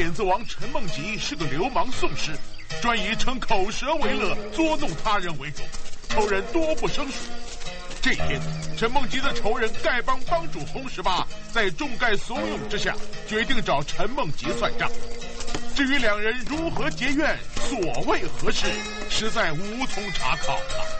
[0.00, 2.32] 点子王陈梦吉是个流氓讼师，
[2.80, 5.62] 专以逞口舌为乐，捉弄他人为主，
[6.08, 7.12] 仇人多不胜数。
[8.00, 8.40] 这天，
[8.78, 12.96] 陈梦吉的仇人丐帮帮主洪十八在众丐怂恿之下，
[13.28, 14.90] 决定找陈梦吉算账。
[15.76, 18.68] 至于两人如何结怨，所谓何事，
[19.10, 20.99] 实在无从查考了。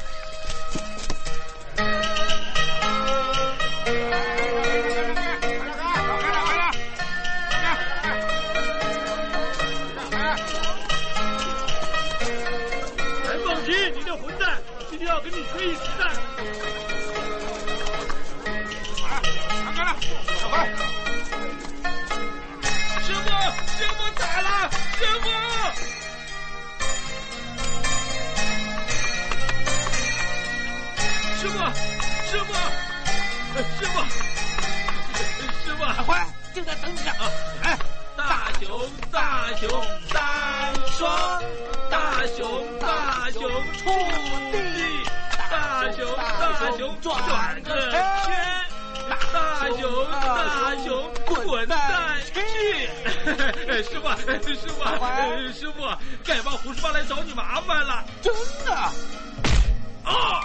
[43.84, 43.88] 大熊，触
[44.52, 44.58] 地，
[45.50, 47.98] 大熊，大熊，转个圈，
[49.32, 52.40] 大熊，大熊，滚蛋去！
[53.82, 54.08] 师傅，
[54.52, 54.84] 师傅，
[55.52, 55.84] 师傅，
[56.24, 58.32] 丐帮胡十八来找你麻烦了真
[58.64, 58.92] 的，啊！
[60.04, 60.40] 啊！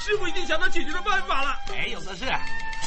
[0.00, 1.54] 师傅已经想到解决的办法了。
[1.72, 2.24] 哎有的是，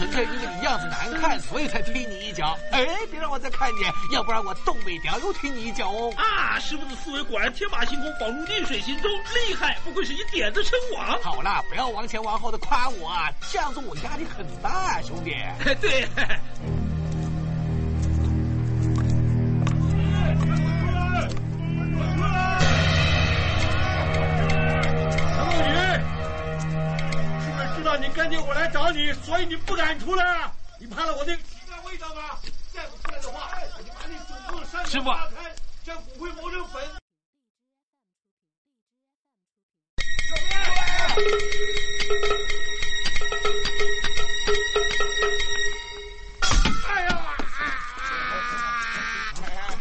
[0.01, 2.57] 纯粹因为你样子难看，所以才踢你一脚。
[2.72, 6.12] 哎，别让我再看见，要不然我东北屌又踢你一脚哦。
[6.17, 6.57] 啊！
[6.59, 9.78] 师傅的思维果然天马行空，仿如逆水行舟，厉害！
[9.84, 11.22] 不愧是一点子称王。
[11.22, 15.35] 好了，不要往前往后的夸我啊，这样子我压力很大啊，兄弟。
[15.79, 16.07] 对，
[27.91, 30.50] 道你跟着我来找你，所以你不敢出来啊？
[30.79, 32.40] 你怕了我那个奇怪味道吗？
[32.74, 35.53] 再不出来的话，我就把你祖宗的山师傅扒开，
[35.84, 36.81] 将骨灰磨成粉。
[46.88, 47.18] 哎呀！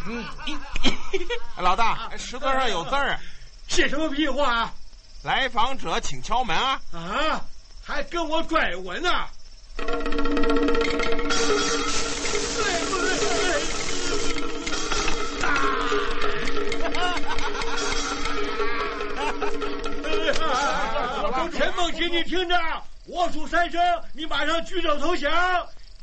[0.07, 0.27] 嗯，
[1.59, 3.21] 老大，石头上有字儿，
[3.69, 4.75] 写什么屁话啊？
[5.23, 6.81] 来访者请敲门啊！
[6.93, 7.45] 啊，
[7.91, 9.29] 还跟我拽文呢、啊！
[21.53, 22.57] 陈梦琪，你听着，
[23.07, 23.81] 我数三声，
[24.13, 25.33] 你马上举手投降，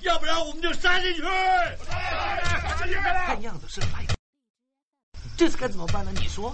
[0.01, 1.21] 要不然我们就杀进去。
[3.25, 4.05] 看样子是来。
[5.37, 6.11] 这次该怎么办呢？
[6.15, 6.53] 你说？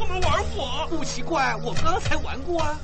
[0.00, 0.86] 后面玩火。
[0.88, 2.74] 不奇怪，我刚才玩过啊。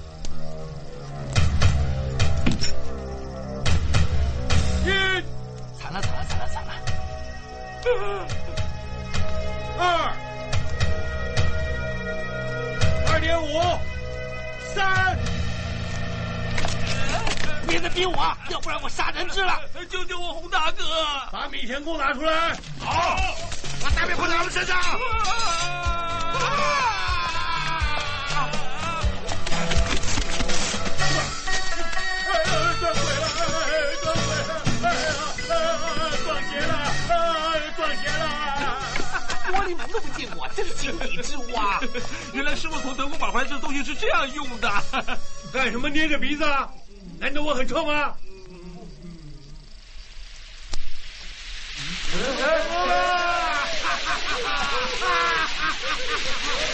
[4.84, 4.88] 一、
[5.80, 6.72] 惨了惨了惨了惨了！
[9.78, 10.12] 二、
[13.10, 13.60] 二点五、
[14.74, 15.18] 三，
[17.66, 19.58] 别再逼我啊，要不然我杀人质了。
[19.88, 20.84] 救救我，洪大哥！
[21.32, 22.54] 把米田共拿出来。
[22.78, 23.16] 好，
[23.82, 24.76] 把大面混在他们身上。
[24.78, 24.82] 哎
[26.38, 27.05] 呀，
[40.86, 41.80] 井底之蛙。
[42.32, 44.70] 原来师傅从德国买回来这东西是这样用的。
[45.52, 46.44] 干什么捏着鼻子？
[46.44, 46.68] 啊？
[47.18, 48.14] 难道我很臭吗？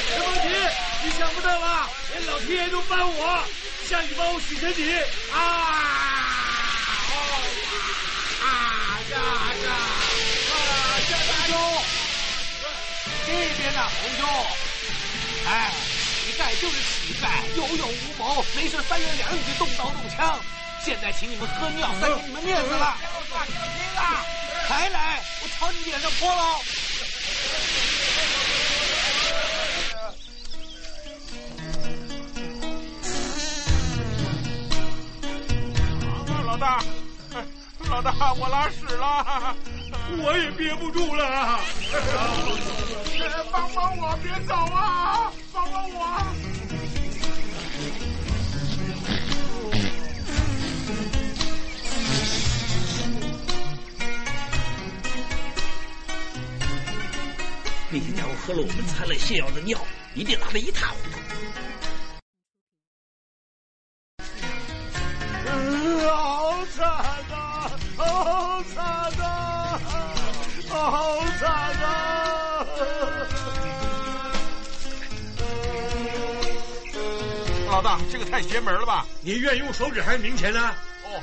[0.09, 0.49] 陈梦琪，
[1.05, 1.89] 你想不到吧？
[2.13, 3.43] 连老天爷都帮我，
[3.89, 4.93] 下雨帮我洗身体
[5.33, 5.39] 啊！
[8.43, 9.17] 啊呀
[9.65, 9.92] 呀！
[13.25, 14.27] 这边呢，红兄，
[15.47, 15.71] 哎，
[16.25, 17.27] 乞丐就是乞丐，
[17.57, 20.39] 有勇无谋，没事三言两语就动刀动枪。
[20.85, 22.97] 现在请你们喝尿，算给你们面子了。
[24.69, 26.61] 还来，我朝你脸上泼喽！
[36.45, 36.83] 老大，
[37.89, 39.57] 老大，我拉屎了，
[40.11, 41.59] 我也憋不住了，
[43.51, 45.97] 帮帮我，别走啊，帮帮我！
[57.91, 59.79] 那些家伙喝了我们掺了泻药的尿，
[60.15, 61.19] 一定拉得一塌糊涂。
[66.09, 66.42] 啊！
[78.11, 79.07] 这个太邪门了吧？
[79.21, 80.75] 你愿意用手指还是明钱呢？
[81.05, 81.23] 哦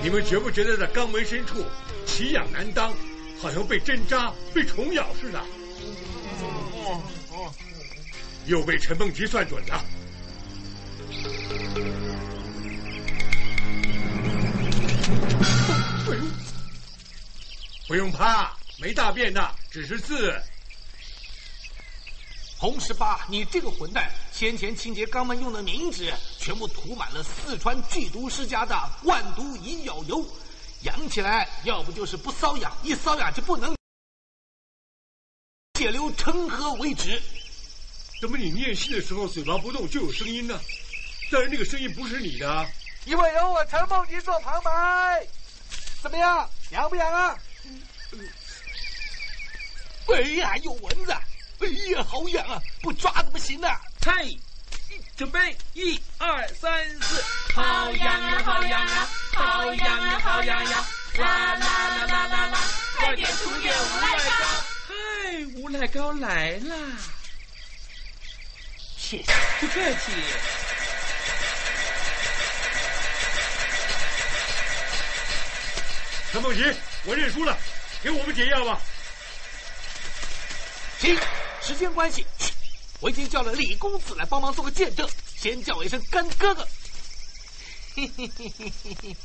[0.00, 1.62] 你们觉不觉得在肛门深处
[2.06, 2.94] 奇痒难当，
[3.42, 5.38] 好像被针扎、被虫咬似的？
[6.72, 7.52] 哦哦，
[8.46, 9.84] 又被陈梦吉算准了。
[17.86, 20.38] 不用怕，没大便的，只是字。
[22.58, 30.22] 红十八，你这个混蛋，先前清洁肛门用的冥纸，全部涂满了四川剧毒世家的万毒银咬油，
[30.82, 33.74] 养起来要不就是不瘙痒，一瘙痒就不能
[35.78, 37.22] 血流成河为止。
[38.20, 40.60] 怎么你念戏的时候嘴巴不动就有声音呢？
[41.30, 42.66] 但是那个声音不是你的，
[43.04, 45.26] 因为有我陈梦吉做旁白。
[46.00, 47.36] 怎么样，痒不痒啊？
[50.08, 51.12] 哎呀，有蚊子！
[51.12, 52.62] 哎呀，好痒啊！
[52.80, 53.68] 不抓怎么行呢？
[54.06, 54.38] 嘿，
[55.16, 57.22] 准备，一二三四，
[57.52, 60.86] 好痒啊，好痒啊，好痒啊，好痒呀！
[61.18, 62.58] 啦啦啦啦啦啦，
[62.96, 64.44] 快点涂点无赖膏！
[64.86, 64.94] 嗨，
[65.56, 66.76] 无赖膏来啦！
[68.96, 70.67] 谢谢，不客气。
[76.32, 76.62] 陈梦琪，
[77.04, 77.56] 我认输了，
[78.02, 78.80] 给我们解药吧。
[81.00, 81.18] 行。
[81.60, 82.24] 时间关系，
[83.00, 86.66] 我已经叫了李公子来帮忙做个见证，先叫我一声干哥哥。
[87.94, 89.16] 嘿嘿嘿嘿嘿嘿嘿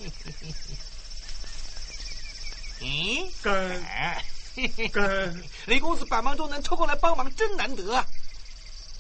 [2.81, 8.05] 嘿咦，干 干，李公子百忙中能抽空来帮忙，真难得啊！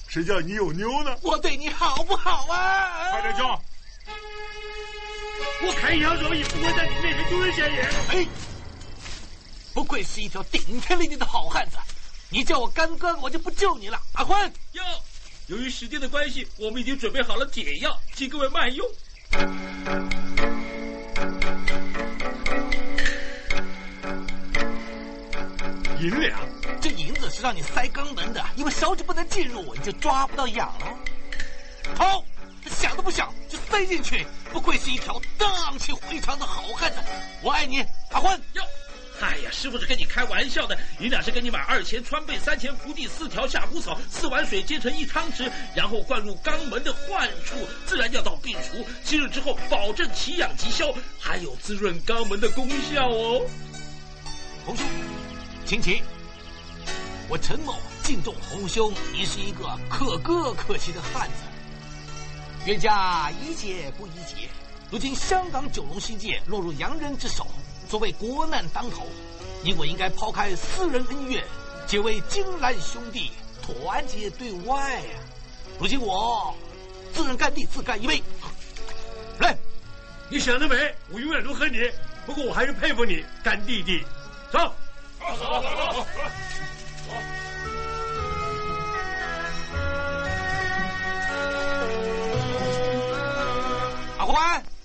[0.07, 1.17] 谁叫你有妞呢？
[1.21, 3.11] 我对你好不好啊？
[3.11, 3.61] 快点叫！
[5.65, 7.89] 我砍一条手也不会在你面前丢人现眼。
[8.09, 8.27] 哎，
[9.73, 11.77] 不愧是一条顶天立地的好汉子。
[12.29, 14.01] 你叫我干哥，我就不救你了。
[14.13, 14.83] 阿欢，哟，
[15.47, 18.85] 由于时间的关系，我们已经准备好了解药，请各位慢用。
[25.99, 26.39] 银两，
[26.81, 30.97] 这银子是让你塞肛门的，因为手指不能进入，你就抓不到痒了。
[31.95, 32.23] 好，
[32.69, 36.97] 想都不想就塞进去，不愧是一条荡气回肠的好汉子。
[37.41, 38.39] 我爱你，阿欢。
[38.53, 38.63] 哟。
[39.21, 47.55] 哎呀，师傅是跟你开玩笑的，你俩是跟你买二钱川贝、三钱福地、四条夏枯草、四碗水煎成一汤匙，然后灌入肛门的患处，
[47.85, 48.85] 自然要到病除。
[49.03, 53.41] 七日之后，保证奇痒即消，还有滋润肛门的功效哦。
[54.65, 54.85] 洪兄，
[55.65, 56.03] 请起。
[57.29, 61.52] 我陈某敬重洪兄，你是一个可歌可泣的汉子。
[62.65, 64.47] 冤家宜解不宜结，
[64.89, 67.45] 如今香港九龙新界落入洋人之手。
[67.89, 69.05] 所谓国难当头，
[69.61, 71.43] 你我应该抛开私人恩怨，
[71.85, 75.19] 结为金兰兄弟，团结对外啊！
[75.77, 76.55] 如今我
[77.13, 78.23] 自认干弟，自干一杯。
[79.39, 79.57] 来，
[80.29, 81.91] 你想得美，我永远都恨你。
[82.25, 84.01] 不过我还是佩服你，干弟弟。
[84.49, 84.73] 走，
[85.19, 86.07] 走走走走。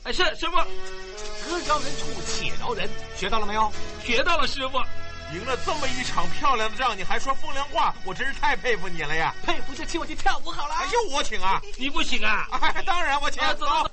[0.09, 3.71] 哎，是师傅，得饶人处且饶人，学到了没有？
[4.03, 4.79] 学到了，师傅。
[5.35, 9.35] 赢了这么一场漂亮的仗，你还说风凉话，我真是太佩服你了呀！
[9.45, 10.75] 佩服就请我去跳舞好了。
[10.77, 11.61] 哎呦，我请啊！
[11.77, 12.49] 你不请啊？
[12.53, 13.43] 哎，当然我请。
[13.49, 13.91] 走走走。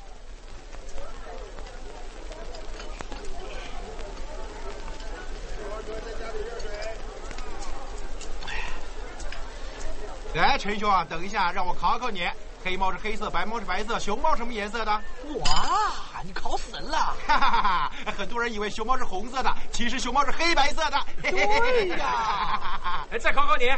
[10.36, 12.26] 哎，陈兄啊，等一下，让我考考你。
[12.66, 14.92] 黑猫是黑色，白猫是白色，熊猫什么颜色的？
[14.92, 16.98] 哇，你考死人了！
[17.28, 17.92] 哈哈哈！
[18.18, 21.00] 很多人以为熊猫是红色的，其实熊猫是黑白色的。
[21.22, 23.06] 对呀。
[23.12, 23.72] 哎，再考考你，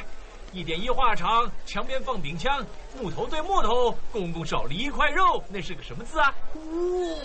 [0.58, 2.66] 一点一画长，墙边放柄枪，
[2.98, 6.34] 木头对木头，公公少了一块肉，那是个什么字啊？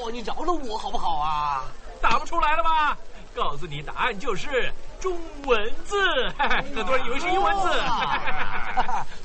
[0.00, 1.62] 哇，你饶了我好不好啊？
[2.00, 2.98] 答不出来了吧？
[3.36, 4.72] 告诉你，答案就是
[5.02, 5.96] 中文字。
[6.38, 7.68] 很多人以为是英文字。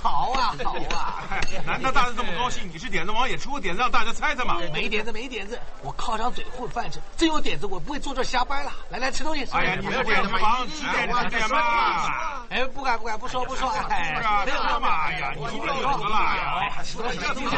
[0.02, 1.24] 好啊，好啊！
[1.66, 2.68] 难道大家这么高兴？
[2.74, 4.58] 你是点子王，也出个点子让大家猜猜嘛？
[4.74, 7.00] 没点子，没点子，我靠张嘴混饭吃。
[7.16, 8.72] 真有点子，我不会坐这瞎掰了。
[8.90, 9.46] 来来，吃东西。
[9.52, 12.42] 哎呀，你们点子王，吃点子点嘛！
[12.50, 13.70] 哎，不敢不敢，不说不说。
[13.70, 15.06] 哎，没有说嘛？
[15.06, 16.84] 哎呀，你今天有什么了？
[16.84, 17.50] 吃东西，吃东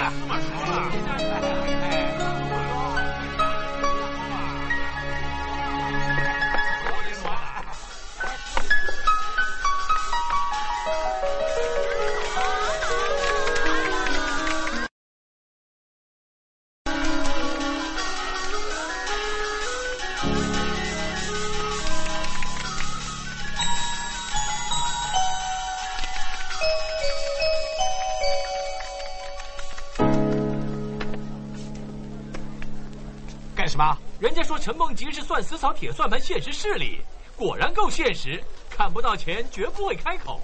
[33.80, 34.00] 西。
[34.20, 37.02] 人家说陈梦吉是算死草铁算盘现实势力，
[37.36, 38.44] 果然够现实。
[38.70, 40.42] 看不到钱，绝不会开口。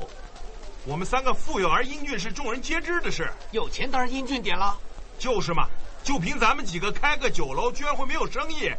[0.86, 4.78] 我们三个富有而英俊是众人皆知的事，有钱当然英俊点了。
[5.18, 5.68] 就是嘛，
[6.04, 8.70] 就凭咱们几个开个酒楼，居然会没有生意？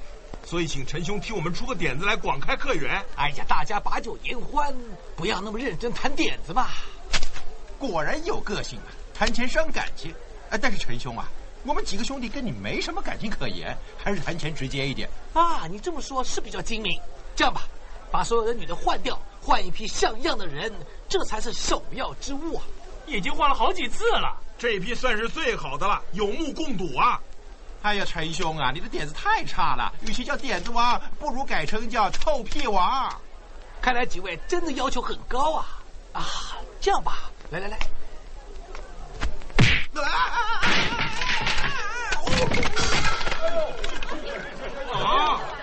[0.44, 3.02] 所以请陈兄替我们出个点子来广开客源。
[3.16, 4.74] 哎呀，大家把酒言欢，
[5.16, 6.68] 不要那么认真谈点子嘛。
[7.78, 10.14] 果然有个性啊，谈钱伤感情。
[10.50, 11.26] 哎，但是陈兄啊。
[11.66, 15.66] 我们几个兄弟跟你没什么感情可言，还是谈钱直接一点啊！
[15.68, 17.00] 你这么说，是比较精明。
[17.34, 17.62] 这样吧，
[18.08, 20.72] 把所有的女的换掉，换一批像样的人，
[21.08, 22.62] 这才是首要之务啊！
[23.06, 27.20] 已经换了好几次了，这一批算是最好的了，有目共睹啊！
[27.82, 33.12] 哎呀，陈兄啊，你的点子太差了，与其叫点子王，不如改成叫臭屁王。
[33.82, 35.66] 看来几位真的要求很高啊！
[36.12, 36.24] 啊，
[36.80, 37.76] 这样吧，来来来。
[39.96, 41.05] 啊！
[45.04, 45.55] 啊。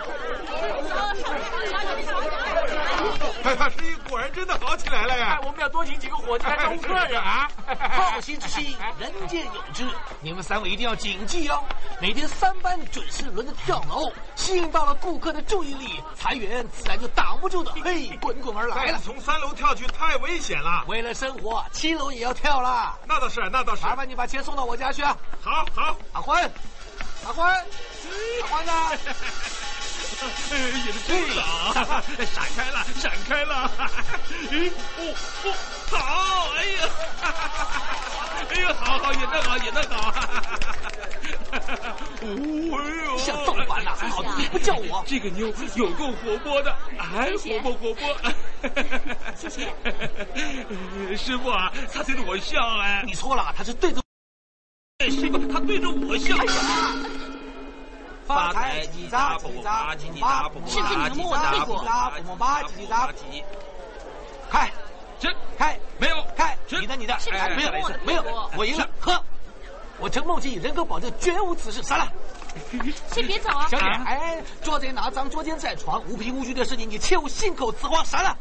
[3.43, 5.39] 哎，他生意果然真的好起来了呀！
[5.43, 7.49] 我们要多请几个伙计来招呼客人啊！
[7.91, 9.85] 好心之心，人间有之。
[10.21, 11.61] 你们三位一定要谨记哦！
[11.99, 18.99] 每天三班准时轮着跳楼，吸引到了顾客的注意力，财源自然就挡不住的，嘿，滚滚而来了。
[19.03, 22.97] 从三楼跳去太危险了，为了生活，七楼也要跳了。
[23.05, 23.83] 那倒是，那倒是。
[23.83, 25.17] 麻烦你把钱送到我家去啊！
[25.41, 26.49] 好好，阿欢，
[27.25, 27.65] 阿欢，
[28.41, 28.71] 阿欢呢？
[30.85, 31.41] 演的真好，
[32.25, 33.71] 闪开了，闪开了！
[34.51, 34.99] 咦，哦
[35.43, 35.53] 哦，
[35.91, 35.97] 好！
[36.55, 36.77] 哎呀，
[38.49, 40.13] 哎呀，好好，演的好，演的好！
[42.21, 45.03] 哦，像造反了，好你不叫我。
[45.05, 48.15] 这个妞有够活泼的，还活泼活泼。
[49.35, 49.73] 谢谢。
[51.17, 53.03] 师傅啊，他对着我笑哎。
[53.05, 54.01] 你错了，他是对着。
[55.09, 56.35] 师傅，他对着我笑。
[58.25, 61.73] 发财叽喳叽喳叽喳，是不是你摸我的屁股？
[61.77, 62.11] 叽喳
[62.67, 63.43] 叽喳
[64.49, 64.71] 开，
[65.19, 67.17] 这开没有开，你的你的，
[67.55, 68.23] 没有没有，
[68.57, 69.21] 我赢了，喝。
[69.99, 72.11] 我陈梦吉人格保证绝无此事，散了。
[73.11, 78.37] 先别走啊，小姐，哎，捉贼拿赃，捉奸在床，无凭无据的事情，你切勿信口雌黄，散了。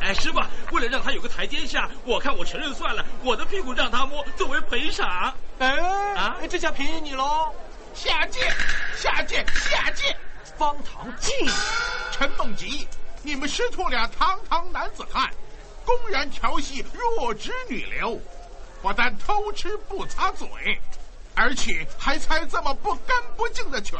[0.00, 0.40] 哎，师傅，
[0.72, 5.32] 为了让他有个台阶下，我看我承认算了，我的屁股让他摸，作为赔偿。
[5.58, 5.76] 哎
[6.14, 7.52] 啊，这下便宜你喽。
[7.94, 8.52] 下贱，
[8.96, 10.16] 下贱，下贱！
[10.58, 11.32] 方唐镜，
[12.10, 12.88] 陈梦吉，
[13.22, 15.30] 你们师徒俩堂堂男子汉，
[15.84, 18.20] 公然调戏弱智女流，
[18.82, 20.48] 不但偷吃不擦嘴，
[21.34, 23.98] 而且还猜这么不干不净的拳，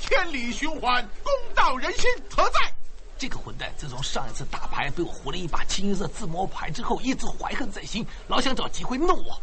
[0.00, 2.60] 天理循环，公道人心何在？
[3.18, 9.40] 这个混蛋自从上一次打牌被我胡了一把清一色自摸牌之后，一直怀恨在心，老想找机会弄我。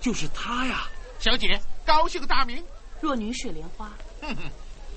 [0.00, 2.62] 就是他呀，小姐，高姓大名？
[3.04, 3.92] 弱女水莲花，
[4.22, 4.42] 哼哼，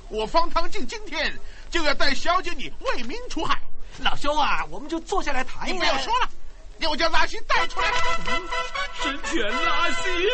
[0.08, 1.38] 我方唐镜今天
[1.70, 3.62] 就要带小姐你为民除害。
[4.00, 5.76] 老兄啊，我们就坐下来谈一谈。
[5.76, 6.30] 你不要说了，
[6.80, 7.92] 给我将拉西带出来。
[9.02, 10.30] 神犬拉西。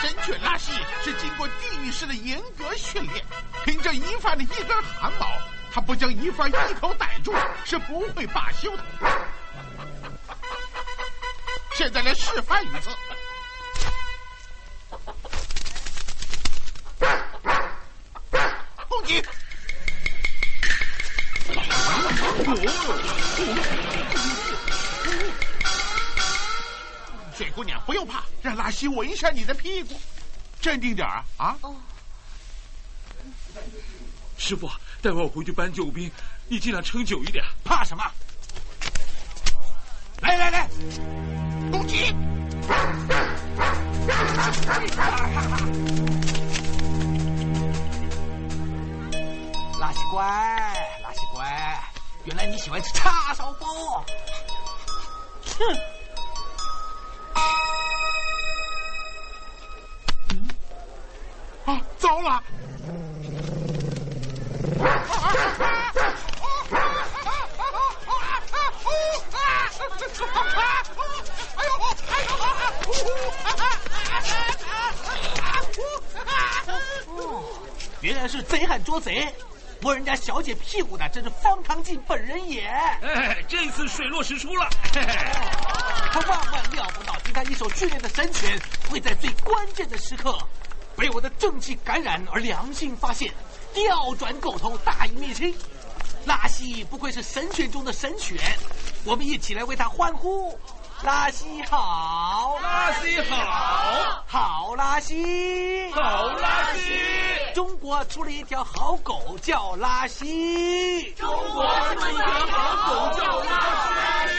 [0.00, 0.70] 神犬拉西
[1.02, 3.24] 是经过地狱式的严格训练，
[3.64, 5.26] 凭着疑犯的一根汗毛，
[5.72, 8.84] 他不将疑犯一口逮住是不会罢休的。
[11.74, 12.88] 现在来示范一次。
[22.44, 22.68] 攻击！
[27.36, 29.98] 水姑娘，不用怕，让拉西闻一下你的屁股，
[30.60, 31.24] 镇定点啊！
[31.38, 31.56] 啊！
[34.38, 34.70] 师傅，
[35.02, 36.10] 待会我回去搬救兵，
[36.48, 37.44] 你尽量撑久一点。
[37.64, 38.04] 怕什么？
[40.20, 40.68] 来来来，
[41.72, 42.14] 攻击！
[49.80, 50.22] 拉西乖，
[51.02, 51.82] 拉西乖，
[52.24, 54.04] 原来你喜欢吃叉烧包。
[55.58, 55.74] 哼！
[61.64, 62.42] 啊，糟了！
[78.02, 79.34] 原来是贼喊捉贼，
[79.80, 82.66] 摸人家小姐屁股的，真是方唐镜本人也。
[82.66, 84.68] 哎，这次水落石出了。
[86.12, 88.60] 他万万料不到，凭他一手训练的神犬，
[88.90, 90.38] 会在最关键的时刻
[90.96, 93.32] 被我的正气感染而良心发现，
[93.72, 95.54] 调转狗头，大义灭亲。
[96.26, 98.38] 拉西不愧是神犬中的神犬，
[99.04, 100.58] 我们一起来为他欢呼！
[101.02, 106.92] 拉西好，拉西好，好拉西，好拉西。
[107.54, 111.10] 中国出了一条好狗，叫拉西。
[111.12, 114.34] 中国出了一条好狗，叫拉西。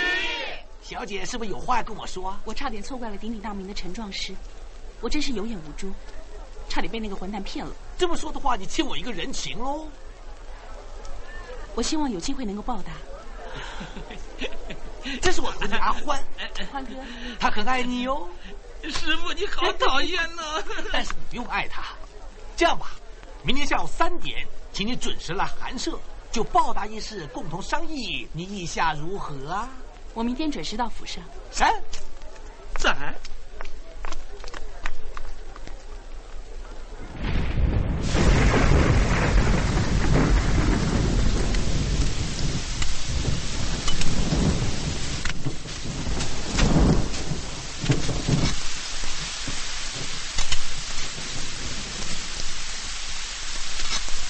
[0.84, 2.38] 小姐是不是有话跟我说？
[2.46, 4.36] 我差点错怪了鼎鼎大名的陈壮师，
[5.00, 5.92] 我真是有眼无珠，
[6.70, 7.72] 差点被那个混蛋骗了。
[7.98, 9.88] 这么说的话，你欠我一个人情喽。
[11.74, 12.92] 我希望有机会能够报答。
[15.22, 16.20] 这是我徒弟阿欢，
[16.72, 16.94] 欢哥，
[17.40, 18.28] 他很爱你哦。
[18.84, 20.44] 师傅，你好讨厌呢。
[20.92, 21.84] 但是你不用爱他。
[22.58, 22.92] 这样吧，
[23.44, 25.98] 明天下午三点，请你准时来寒舍，
[26.32, 29.70] 就报答一事共同商议，你意下如何啊？
[30.14, 31.24] 我明天准时到府上。
[31.52, 31.72] 三，
[32.78, 33.14] 在。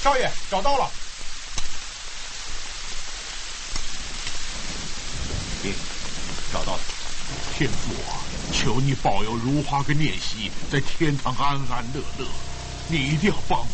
[0.04, 0.92] 少爷找到了，
[5.64, 5.72] 爹，
[6.52, 6.80] 找到了。
[7.56, 8.20] 天父啊，
[8.52, 12.28] 求你保佑如花跟念希在天堂安安乐乐，
[12.90, 13.68] 你一定要帮我。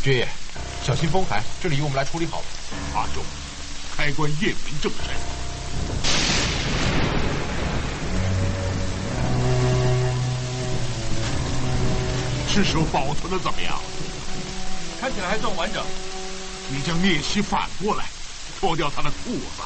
[0.00, 0.28] 爵爷，
[0.86, 2.44] 小心风寒，这里由我们来处理好了。
[2.94, 3.24] 阿忠，
[3.96, 5.12] 开棺验明正身。
[12.48, 13.80] 尸首保存的怎么样？
[15.04, 15.84] 看起来还算完整。
[16.70, 18.06] 你将聂希反过来，
[18.58, 19.62] 脱掉他的裤子。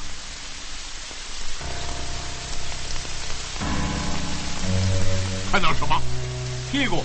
[5.52, 6.02] 看到什么？
[6.72, 7.04] 屁股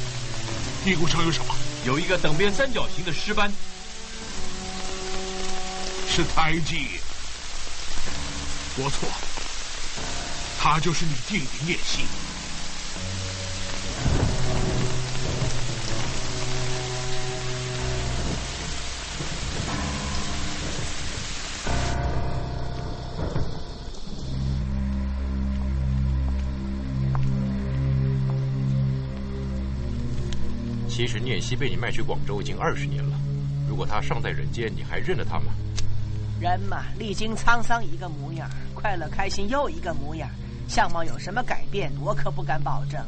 [0.84, 1.54] 屁股上有什么？
[1.86, 3.54] 有一个等边三角形的尸斑，
[6.10, 7.00] 是胎记。
[8.76, 9.08] 不错，
[10.60, 12.08] 他就是你弟弟聂希。
[30.96, 33.20] 其实念希被你卖去广州已经二十年了，
[33.68, 35.46] 如果他尚在人间，你还认得他吗？
[36.40, 40.30] 人嘛，历经沧桑一个模样，快乐开心又一个模样，
[40.70, 43.04] 相貌有什么改变，我可不敢保证。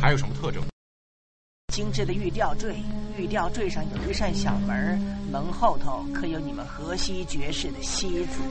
[0.00, 0.62] 还有什么特征？
[1.72, 2.76] 精致的玉吊坠，
[3.16, 5.00] 玉吊坠上有一扇小门，
[5.32, 8.42] 门后头刻有你们河西爵士的“西”字。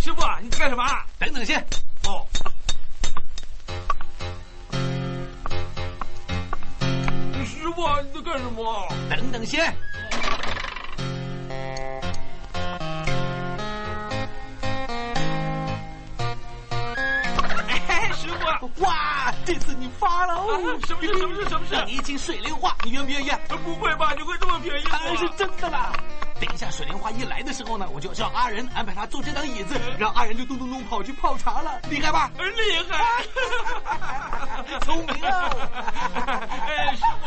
[0.00, 0.82] 师傅，你干什么？
[1.18, 1.62] 等等先。
[2.04, 2.26] 哦。
[7.44, 8.88] 师傅，你在干什么？
[9.10, 9.76] 等等先。
[18.78, 20.78] 哇，这这次你发了哦！
[20.86, 21.18] 什么事？
[21.18, 21.48] 什么事？
[21.48, 21.74] 什么事？
[21.74, 23.30] 让你进水灵花，你愿不愿意？
[23.64, 24.12] 不会吧？
[24.16, 25.92] 你会这么便宜当然是真的啦！
[26.40, 32.30] 等一下水灵花一来的时候呢，我就叫阿仁安排他坐这张椅子，然后阿仁就咚咚咚跑去泡茶了，厉害吧？
[32.38, 33.24] 厉害！
[34.84, 35.50] 聪明哦！
[36.66, 37.26] 哎，师傅，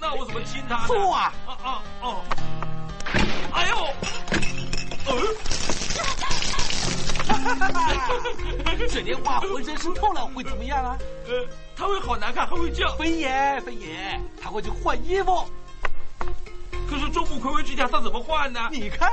[0.00, 0.86] 那我怎么亲他？
[0.86, 1.32] 坐啊！
[1.46, 2.24] 啊啊哦！
[3.52, 3.76] 哎呦！
[5.04, 5.14] 呃，
[8.88, 10.98] 水莲花浑身湿透了，会怎么样啊？
[11.26, 12.94] 呃，他会好难看，还会叫。
[12.96, 15.44] 飞爷，飞爷，他会去换衣服。
[16.88, 18.68] 可是众目睽睽之下，他怎么换呢？
[18.70, 19.10] 你看，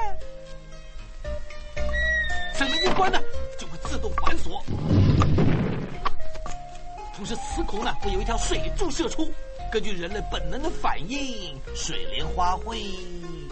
[2.55, 3.19] 城门一关呢，
[3.57, 4.63] 就会自动反锁。
[7.15, 9.31] 同时，磁孔呢会有一条水柱射出，
[9.71, 12.81] 根据人类本能的反应，水莲花会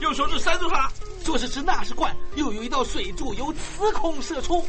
[0.02, 0.92] 用手指塞住它。
[1.24, 4.66] 说时迟，那时快，又有一道水柱由磁孔射出，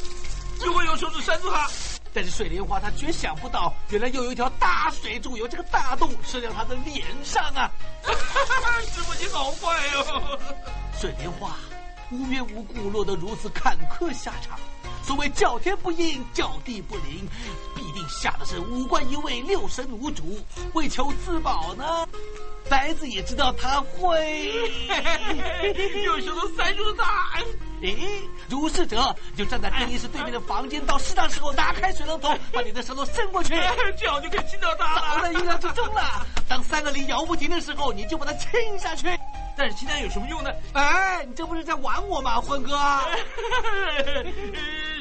[0.64, 1.68] 又会用手指塞住它。
[2.12, 7.70] 但是水莲花他绝想不到，原来又有一条大水柱由这个大洞射向他的脸上啊！
[8.82, 10.38] 师傅你好坏哦！
[10.98, 11.56] 水莲花
[12.10, 14.58] 无缘无故落得如此坎坷下场。
[15.08, 17.26] 所谓叫天不应，叫地不灵，
[17.74, 20.38] 必定下的是五官一位，六神无主。
[20.74, 22.06] 为求自保呢，
[22.68, 24.52] 呆子也知道他会
[26.04, 27.40] 用舌头塞住了他。
[27.80, 27.96] 诶，
[28.50, 33.54] 如是者就站在更衣室对面的房间，到适当时候拿开水龙头，把你的舌头伸过去，
[33.98, 35.14] 这样就可以亲到他了。
[35.14, 36.26] 早在预料之中了。
[36.46, 39.06] 当三个梨摇不停的时候，你就把它亲下去。
[39.58, 40.52] 但是亲他有什么用呢？
[40.72, 42.78] 哎，你这不是在玩我吗，欢哥？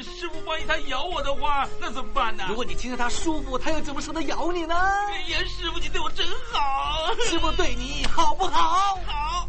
[0.02, 2.44] 师傅，万一他咬我的话，那怎么办呢？
[2.48, 4.74] 如果你亲着他舒服，他又怎么舍得咬你呢？
[4.74, 7.14] 哎呀，师傅，你对我真好。
[7.24, 8.98] 师傅对你好不好？
[9.06, 9.48] 好。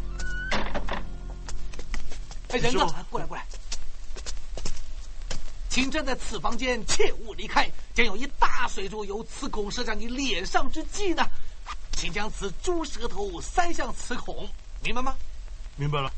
[2.50, 2.86] 哎，人呢？
[3.10, 3.44] 过来，过来。
[5.68, 7.68] 请站在此房间，切勿离开。
[7.94, 11.26] 将有一大水珠由此孔射向你脸上之际呢，
[11.92, 14.48] 请将此猪舌头塞向此孔。
[14.82, 15.14] 明白吗？
[15.76, 16.10] 明白了。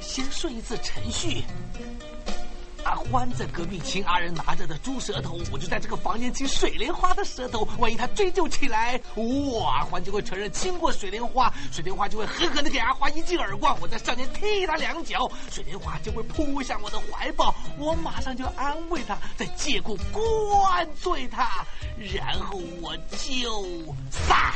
[0.00, 1.44] 先顺一次程序。
[2.82, 7.66] 阿欢在隔壁亲阿仁拿着的猪舌头，我就在这个房间亲水莲花的舌头。
[7.78, 21.64] 万一他追究起来，哇，阿欢就会承认亲过水莲花，水莲花就会狠狠的给阿花一记耳光，我在上面踢他两脚，水莲花就会扑向我的怀抱，我马上就安慰他，再借故灌醉他，
[21.96, 24.54] 然后我就撒。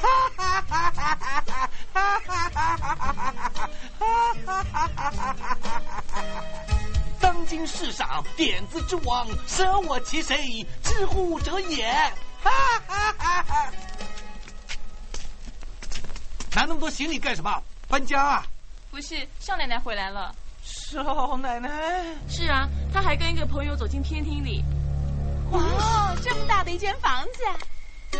[0.00, 1.46] 哈哈哈哈哈
[1.92, 3.68] 哈哈哈哈哈哈！
[7.20, 10.64] 当今世上点子之王，舍我其谁？
[10.84, 11.90] 知乎者也！
[12.40, 12.50] 哈
[12.86, 13.72] 哈哈哈！
[16.54, 17.62] 拿那么多行李干什么？
[17.88, 18.46] 搬家啊？
[18.90, 20.34] 不是，少奶奶回来了。
[20.64, 22.04] 少奶奶？
[22.28, 24.64] 是啊，她还跟一个朋友走进偏厅里。
[25.52, 27.42] 哇，这么大的一间房子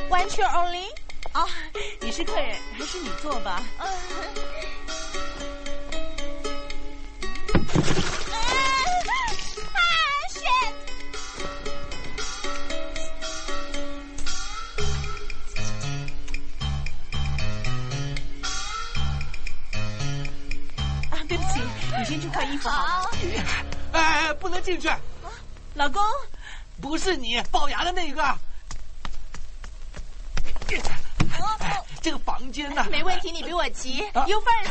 [0.08, 0.86] ，One chair only。
[1.34, 1.46] 哦，
[2.00, 3.62] 你是客人，还是你坐吧。
[22.09, 23.11] 先去换衣服好。
[23.92, 24.90] 哎，不能进去。
[25.75, 26.03] 老公，
[26.81, 28.38] 不是你龅牙的那个。
[32.01, 32.83] 这个房间呢？
[32.90, 33.99] 没问题，你比我急。
[34.27, 34.71] You first。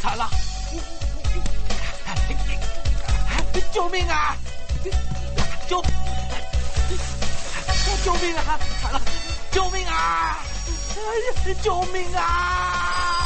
[0.00, 0.30] 惨了！
[3.70, 4.34] 救命啊！
[5.68, 5.82] 救！
[8.02, 8.58] 救命啊！
[8.80, 9.00] 惨了！
[9.50, 10.38] 救命啊！
[10.96, 11.54] 哎呀！
[11.62, 12.16] 救命啊！
[12.16, 13.21] 救命啊！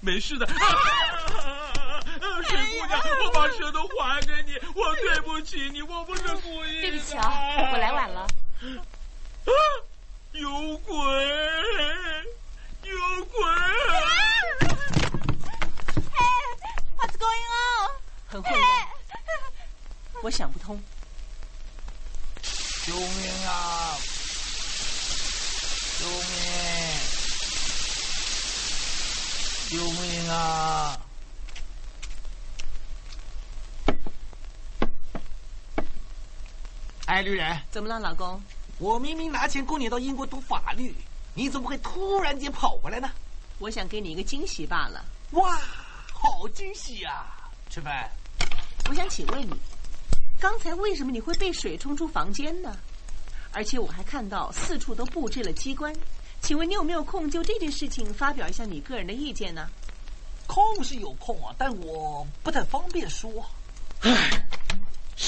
[0.00, 0.46] 没事的。
[0.46, 0.52] 啊
[2.20, 2.26] 姑
[2.86, 6.80] 娘，我把舌头还给你，我对不起你，我不是故意的。
[6.82, 7.30] 对不起啊，
[7.72, 8.20] 我来晚了。
[8.22, 8.26] 啊！
[10.32, 10.94] 有鬼！
[12.82, 13.42] 有鬼！
[16.12, 16.24] 嘿
[16.96, 17.90] ，What's going on？
[18.28, 18.62] 很混乱，
[20.22, 20.80] 我想不通。
[22.86, 23.96] 救命啊！
[25.98, 26.40] 救命！
[29.70, 30.98] 救命啊！
[37.06, 38.38] 哎，绿人，怎么了，老公？
[38.76, 40.94] 我明明拿钱供你到英国读法律，
[41.32, 43.10] 你怎么会突然间跑回来呢？
[43.58, 45.02] 我想给你一个惊喜罢了。
[45.30, 45.58] 哇，
[46.12, 47.48] 好惊喜啊！
[47.70, 48.10] 吃饭。
[48.90, 49.54] 我想请问你，
[50.38, 52.76] 刚才为什么你会被水冲出房间呢？
[53.50, 55.90] 而且我还看到四处都布置了机关，
[56.42, 59.66] 请问你有没有空就这件事情发表一下你个人的意见呢？
[60.46, 63.30] 空是有空啊，但我不太方便说。
[64.02, 64.39] 唉，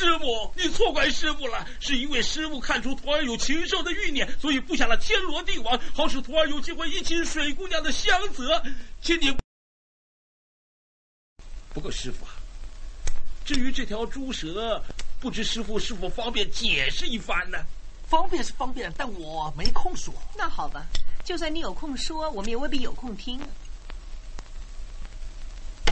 [0.03, 8.61] 师傅，你错怪师傅了，是因为师傅看出徒儿有禽兽的欲念，所以布下了天罗地网，好使徒儿有机会一起水姑娘的香泽。
[9.01, 9.33] 请你。
[11.73, 12.35] 不过师傅啊，
[13.45, 14.83] 至于这条猪蛇，
[15.21, 17.59] 不知师傅是否方便解释一番呢？
[18.09, 20.13] 方便是方便，但我没空说。
[20.37, 20.85] 那好吧，
[21.25, 23.41] 就算你有空说，我们也未必有空听。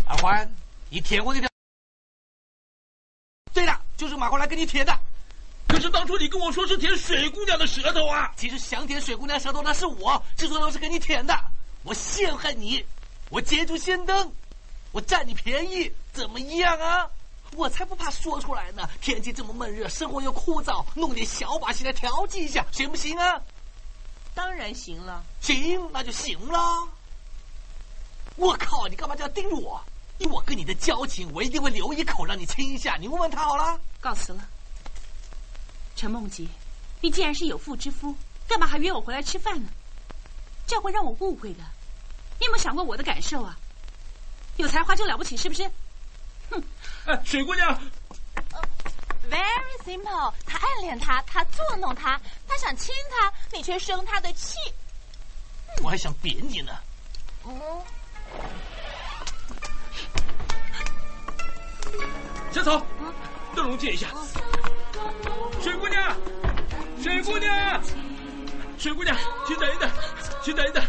[0.06, 0.50] 阿欢，
[0.88, 1.49] 你舔过那条？
[4.00, 4.98] 就是马过来跟你舔的。
[5.68, 8.32] 可是当初你跟我说是舔水姑娘的舌头啊！
[8.34, 11.38] 其实想舔水姑娘舌头那是我，制作人是给你舔的。
[11.82, 12.82] 我陷害你，
[13.28, 14.32] 我捷足先登，
[14.90, 17.06] 我占你便宜，怎么样啊？
[17.56, 18.88] 我才不怕说出来呢！
[19.02, 23.38] 天气这么闷热，生活又枯燥，弄点小把戏来调剂一下，行不行啊？
[24.34, 25.22] 当然行了。
[25.42, 26.88] 行，那就行了。
[28.36, 29.78] 我靠，你干嘛这样盯着我？
[30.20, 32.96] 以我跟你的交情，我一定会留一口让你亲一下。
[32.96, 33.80] 你问问他好了。
[34.00, 34.46] 告辞了。
[35.96, 36.46] 陈梦吉，
[37.00, 38.14] 你既然是有妇之夫，
[38.46, 39.68] 干嘛还约我回来吃饭呢？
[40.66, 41.64] 这样会让我误会的。
[42.38, 43.56] 你有没有想过我的感受啊？
[44.56, 45.62] 有才华就了不起是不是？
[46.50, 46.62] 哼！
[47.06, 47.80] 哎，水姑娘。
[49.30, 54.56] Very simple，他暗恋他，他作弄他，他想亲他，你却生他的气。
[55.82, 56.72] 我还想扁你呢。
[57.44, 57.82] 哦。
[62.50, 62.84] 小草，
[63.54, 64.08] 灯笼借一下。
[65.60, 66.16] 水姑娘，
[67.00, 67.80] 水姑娘，
[68.76, 69.90] 水姑娘，请等一等，
[70.42, 70.82] 请等一等。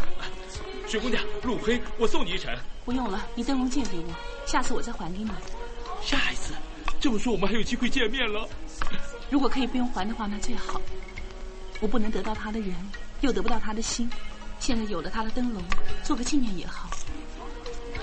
[0.88, 2.52] 水姑娘，路黑，我送你一程。
[2.84, 4.12] 不用了，你灯笼借给我，
[4.44, 5.30] 下次我再还给你。
[6.02, 6.52] 下一次，
[7.00, 8.48] 这么说我们还有机会见面了。
[9.30, 10.80] 如果可以不用还的话，那最好。
[11.80, 12.74] 我不能得到他的人，
[13.20, 14.10] 又得不到他的心。
[14.58, 15.62] 现在有了他的灯笼，
[16.02, 16.90] 做个纪念也好。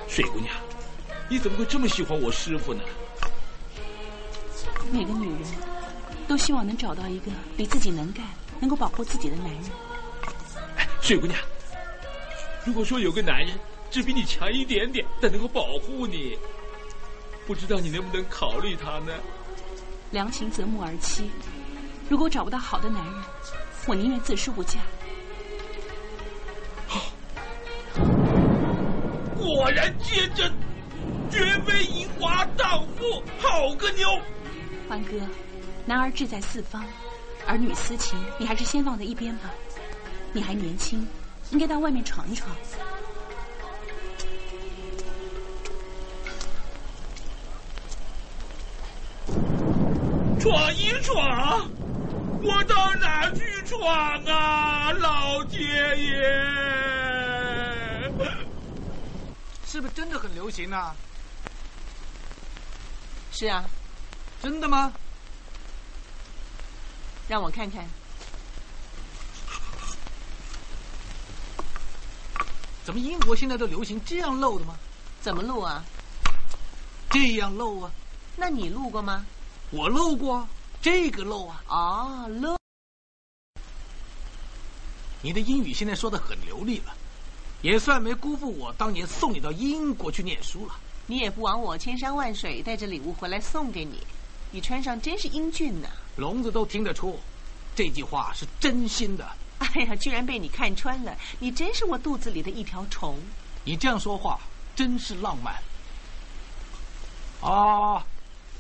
[0.08, 0.56] 水姑娘，
[1.28, 2.82] 你怎么会这么喜欢我师傅呢？
[4.92, 5.42] 每个女人
[6.28, 8.26] 都希望能找到一个比自己能干、
[8.60, 9.64] 能够保护自己的男人。
[10.78, 11.40] 哎，水姑娘，
[12.66, 13.50] 如果说有个男人
[13.92, 16.38] 只比你强一点点，但能够保护你，
[17.46, 19.14] 不知道你能不能考虑他呢？
[20.12, 21.24] 良禽择木而栖，
[22.10, 23.14] 如果找不到好的男人，
[23.86, 24.80] 我宁愿自食不嫁。
[29.38, 30.52] 果然坚贞，
[31.30, 34.08] 绝非银华荡妇，好个妞！
[34.90, 35.12] 欢哥，
[35.86, 36.84] 男儿志在四方，
[37.46, 39.52] 儿女私情你还是先放在一边吧。
[40.34, 41.08] 你还年轻，
[41.52, 42.50] 应该到外面闯一闯。
[50.40, 51.70] 闯一闯，
[52.42, 56.20] 我到哪去闯啊，老天爷！
[59.68, 60.96] 是不是真的很流行呢？
[63.32, 63.64] 是啊，
[64.42, 64.94] 真的吗？
[67.28, 67.86] 让我看看。
[72.84, 74.76] 怎么英国现在都流行这样露的吗？
[75.22, 75.84] 怎么露啊？
[77.10, 77.92] 这样露啊？
[78.36, 79.26] 那你露过吗？
[79.70, 80.48] 我露过，
[80.82, 81.64] 这个露啊。
[81.68, 82.58] 哦，露。
[85.22, 86.96] 你的英语现在说的很流利了，
[87.62, 90.74] 也算没辜负我当年送你到英国去念书了。
[91.06, 94.02] 你也不枉我千山万水带着礼物回来送给你，
[94.52, 97.20] 你穿上真是英俊呐、聋子都听得出，
[97.76, 99.28] 这句话是真心的。
[99.60, 101.16] 哎呀，居然被你看穿了！
[101.38, 103.18] 你真是我肚子里的一条虫。
[103.66, 104.40] 你这样说话
[104.76, 105.54] 真是浪漫。
[107.42, 108.04] 啊，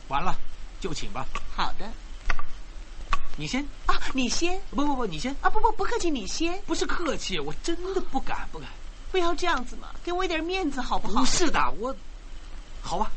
[0.09, 0.35] 完了，
[0.79, 1.25] 就请吧。
[1.55, 1.89] 好的。
[3.37, 4.59] 你先啊，你先。
[4.69, 5.49] 不不不，你先啊！
[5.49, 6.61] 不不不客气，你先。
[6.67, 8.67] 不是客气，我真的不敢不敢。
[9.11, 11.21] 不要这样子嘛，给我一点面子好不好？
[11.21, 11.95] 不是的，我，
[12.81, 13.09] 好吧，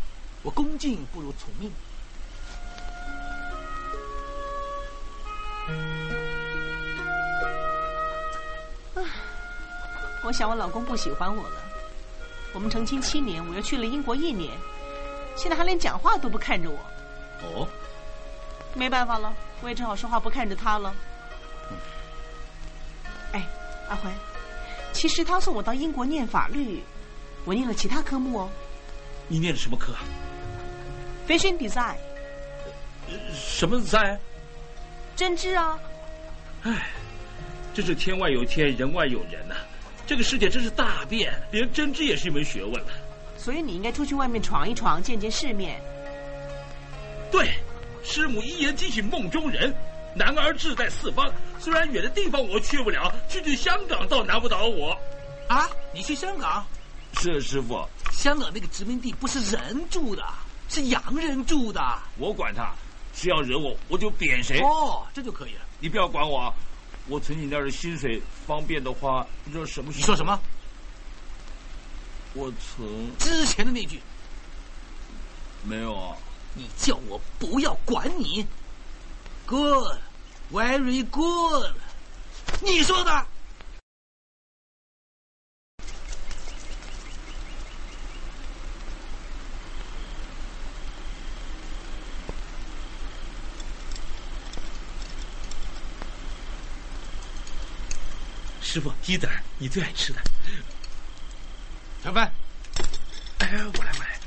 [0.42, 1.70] 我恭敬不如从命。
[10.24, 11.56] 我想我老公不喜欢我了。
[12.54, 14.52] 我们成亲七年，我又去了英国一年，
[15.34, 16.78] 现在还连讲话都不看着我。
[17.42, 17.66] 哦，
[18.74, 20.94] 没办法了，我也只好说话不看着他了。
[23.32, 23.44] 哎，
[23.88, 24.10] 阿辉，
[24.92, 26.82] 其实他送我到英国念法律，
[27.44, 28.50] 我念了其他科目哦。
[29.26, 29.92] 你念的什么科
[31.26, 31.96] ？Fashion design。
[33.34, 34.18] 什么 design？
[35.16, 35.78] 针织啊。
[36.62, 36.90] 哎，
[37.74, 39.54] 真是天外有天，人外有人呐。
[40.06, 42.88] 这个世界真是大变，连针织也是一门学问了。
[43.36, 45.80] 所以你应该出去外面闯一闯，见见世面。
[47.30, 47.54] 对，
[48.04, 49.74] 师母一言惊醒梦中人。
[50.14, 54.94] 男儿志在四方，虽然远的地方我去不了，去去香港倒难不倒我。
[55.48, 56.66] 啊，你去香港？
[57.20, 57.82] 是师傅。
[58.10, 60.22] 香港那个殖民地不是人住的，
[60.68, 61.80] 是洋人住的。
[62.18, 62.74] 我管他，
[63.12, 64.60] 谁要惹我，我就扁谁。
[64.60, 65.60] 哦，这就可以了。
[65.80, 66.52] 你不要管我。
[67.08, 70.00] 我存你那儿的薪水，方便的话，你知道什么时候。
[70.00, 70.40] 你说什么？
[72.34, 74.00] 我存之前的那句。
[75.64, 76.16] 没有啊。
[76.54, 78.46] 你叫我不要管你。
[79.46, 79.98] Good,
[80.52, 81.74] very good。
[82.60, 83.26] 你说的。
[98.72, 100.22] 师傅，鸡子儿，你最爱吃的。
[102.02, 102.32] 小饭。
[103.40, 104.18] 哎，我来，我来。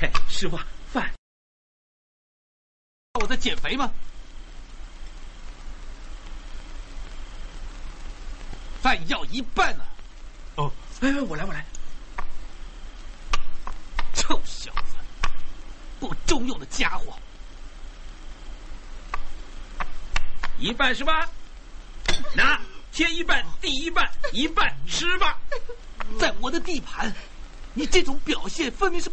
[0.00, 0.58] 嘿，师傅，
[0.90, 1.12] 饭。
[3.20, 3.92] 我在减肥吗？
[8.80, 9.84] 饭要一半呢。
[10.54, 11.62] 哦，哎，我来，我来。
[14.14, 14.96] 臭小子，
[16.00, 17.14] 不中用的家伙。
[20.58, 21.28] 一半是吧？
[22.34, 22.60] 拿，
[22.92, 25.38] 天一半，地一半，一半吃吧。
[26.18, 27.14] 在我的地盘，
[27.74, 29.10] 你这种表现分明是……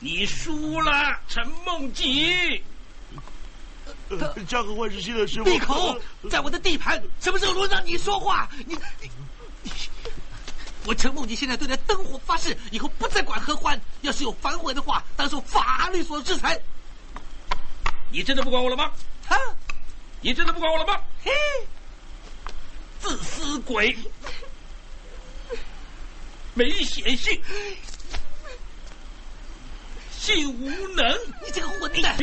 [0.00, 2.62] 你输了，陈梦吉。
[4.48, 5.44] 家和万事兴的师傅。
[5.44, 5.96] 闭口！
[6.28, 8.50] 在我的地盘，什么时候轮到你说话？
[8.66, 8.76] 你，
[10.84, 13.80] 我陈梦吉现在对着灯火发誓，以后不再管何欢。
[14.02, 16.60] 要是有反悔的话，当受法律所制裁。
[18.14, 18.92] 你真的不管我了吗？
[19.26, 19.36] 哈！
[20.20, 21.00] 你真的不管我了吗？
[21.24, 21.32] 嘿！
[23.00, 23.96] 自私鬼！
[26.54, 27.42] 没写信，
[30.12, 31.12] 信无能！
[31.44, 32.16] 你这个混蛋！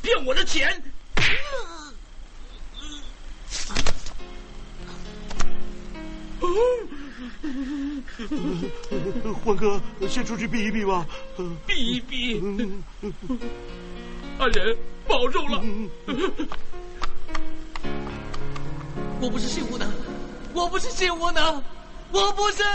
[0.00, 0.80] 骗我的钱！
[9.44, 11.04] 欢哥，先出去避一避吧。
[11.66, 12.40] 避一避。
[14.38, 15.62] 大人，保重了。
[19.20, 19.88] 我不是性无能，
[20.52, 21.62] 我不是性无能，
[22.10, 22.64] 我不是。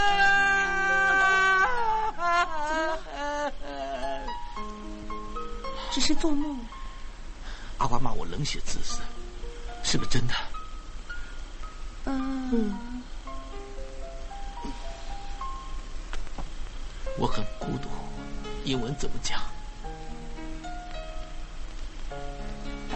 [5.90, 6.58] 只是做梦。
[7.78, 9.00] 阿花骂我冷血自私，
[9.82, 10.34] 是不是真的？
[12.06, 13.02] 嗯。
[17.18, 17.88] 我很孤独，
[18.64, 19.40] 英文怎么讲？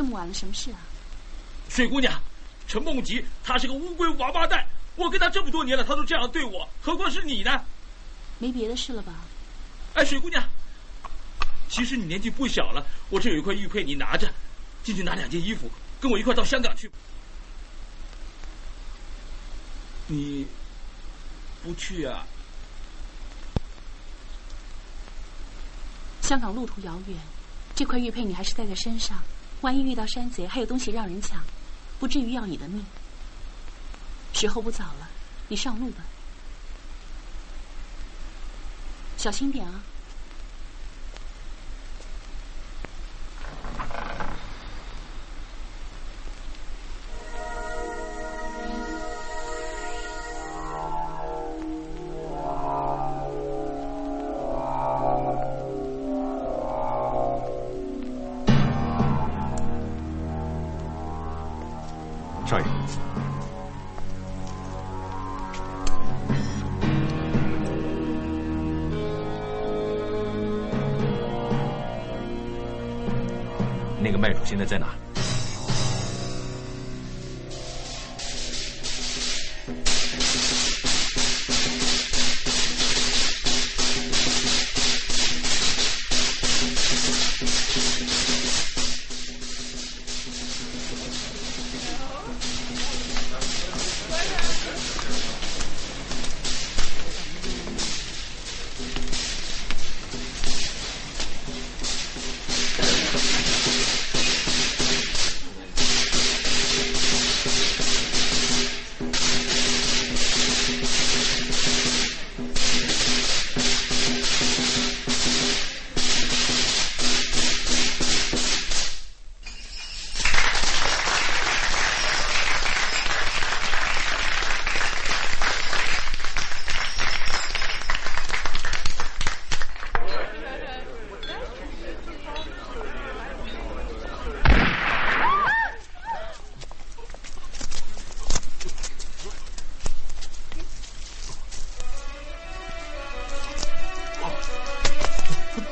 [0.00, 0.78] 这么晚了，什么事啊？
[1.68, 2.18] 水姑娘，
[2.66, 4.66] 陈梦吉，他是个乌龟王八蛋。
[4.96, 7.62] 我跟他这么多年了，他都这样对我，何况是你呢？
[8.38, 9.12] 没别的事了吧？
[9.92, 10.42] 哎，水姑娘，
[11.68, 14.26] 其实你年纪不小了，我这有一块玉佩，你拿着，
[14.82, 15.70] 进去拿两件衣服，
[16.00, 16.90] 跟我一块到香港去。
[20.06, 20.46] 你
[21.62, 22.24] 不去啊？
[26.22, 27.18] 香港路途遥远，
[27.74, 29.22] 这块玉佩你还是带在身上，
[29.60, 31.42] 万一遇到山贼，还有东西让人抢，
[31.98, 32.84] 不至于要你的命。
[34.32, 35.08] 时候不早了，
[35.48, 36.04] 你上路吧，
[39.16, 39.82] 小心点啊。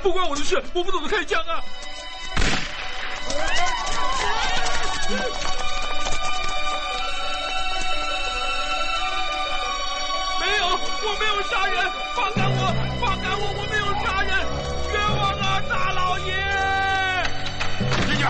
[0.08, 1.62] 不关我的事，我不懂得开枪啊！
[10.40, 14.32] 没有，我没有杀人，放开我，放开我，我没有杀人，
[14.94, 16.32] 冤枉啊，大老爷！
[18.06, 18.24] 进去。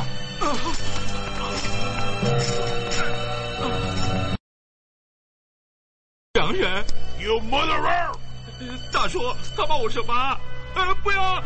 [6.35, 6.85] 洋人
[7.20, 8.18] ，You murderer！
[8.93, 10.41] 大叔，他骂我什么？
[10.74, 11.41] 呃，不要！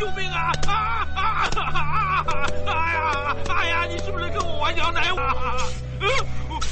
[0.00, 0.06] 啊啊啊！
[0.06, 0.52] 救命啊！
[0.66, 0.72] 啊
[1.14, 1.20] 啊
[1.60, 2.24] 啊！
[2.66, 5.16] 哎呀，哎呀，你是不是跟我玩摇奶舞？
[5.16, 6.08] 呃，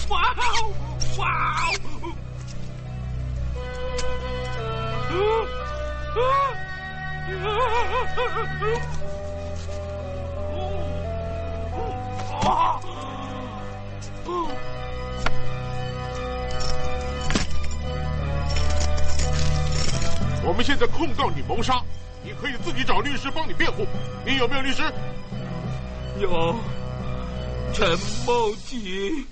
[0.08, 0.72] 哇哦，
[1.18, 1.26] 哇
[1.66, 1.74] 哦！
[12.48, 12.80] 啊！
[20.44, 21.82] 我们现在控告你谋杀，
[22.40, 23.86] 可以自己找律师帮你辩护。
[24.24, 24.82] 你有没有律师？
[26.20, 26.56] 有
[27.72, 27.88] 陈
[28.26, 29.26] 梦吉。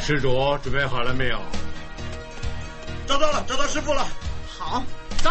[0.00, 1.40] 施主准备好了没有？
[3.18, 4.06] 找到了，找到师傅了。
[4.46, 4.82] 好，
[5.22, 5.30] 走。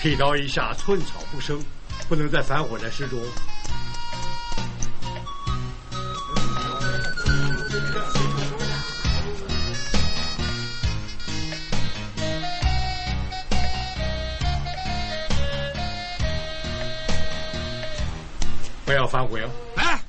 [0.00, 1.60] 剃刀一下，寸草不生，
[2.08, 3.18] 不能再反悔了，施主。
[19.14, 19.48] 反悔哦！
[19.76, 20.00] 来，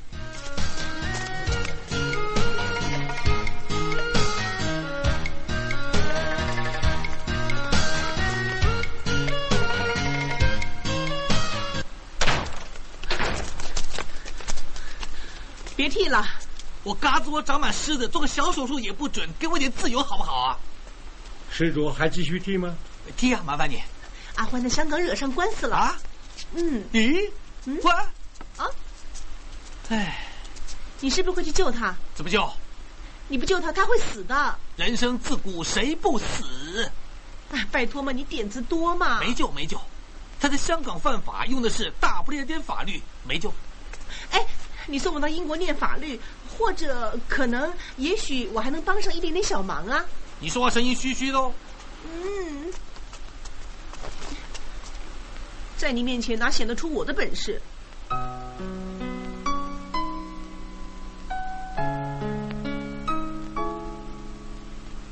[15.75, 16.25] 别剃了，
[16.81, 20.57] 我嘎子窝长满虱子，做个小手术也不准，给我点自由好不好啊？
[21.51, 22.75] 施主还继续剃吗？
[23.15, 23.79] 剃啊，麻烦你。
[24.33, 25.75] 阿欢在香港惹上官司了。
[25.75, 25.95] 啊？
[26.55, 27.29] 嗯，咦？
[27.65, 28.11] 嗯我啊？
[29.89, 30.17] 哎，
[30.99, 31.95] 你是不是会去救他？
[32.15, 32.49] 怎么救？
[33.27, 34.55] 你不救他，他会死的。
[34.75, 36.91] 人生自古谁不死？
[37.51, 39.19] 哎，拜托嘛，你点子多嘛。
[39.19, 39.79] 没救，没救。
[40.39, 43.53] 他在香港犯法，用的是大不列颠法律，没救。
[44.31, 44.45] 哎，
[44.87, 46.19] 你送我到英国念法律，
[46.57, 50.03] 或者可能，也许我还能帮上一点点小忙啊。
[50.39, 51.53] 你说话声音虚虚的哦。
[52.03, 52.73] 嗯，
[55.77, 57.61] 在你面前哪显得出我的本事？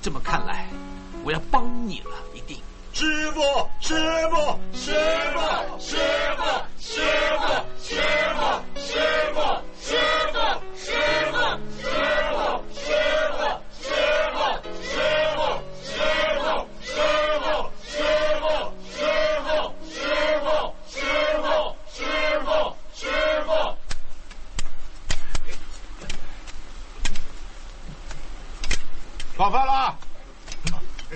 [0.03, 0.67] 这么看来，
[1.23, 2.57] 我要帮你了，一定。
[2.91, 3.41] 师傅，
[3.79, 3.95] 师
[4.29, 4.91] 傅，师
[5.33, 5.95] 傅，师
[6.35, 6.43] 傅，
[6.77, 7.01] 师
[7.39, 7.47] 傅，
[7.81, 7.95] 师
[8.35, 8.43] 傅，
[8.77, 8.99] 师
[9.33, 9.39] 傅，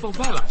[0.01, 0.45] 放饭了。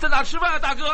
[0.00, 0.90] 在哪吃饭啊，大哥？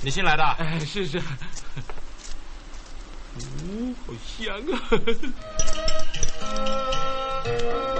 [0.00, 0.44] 你新来的？
[0.58, 1.18] 哎，是是。
[1.18, 1.22] 哦，
[4.06, 4.56] 好香
[6.40, 7.97] 啊！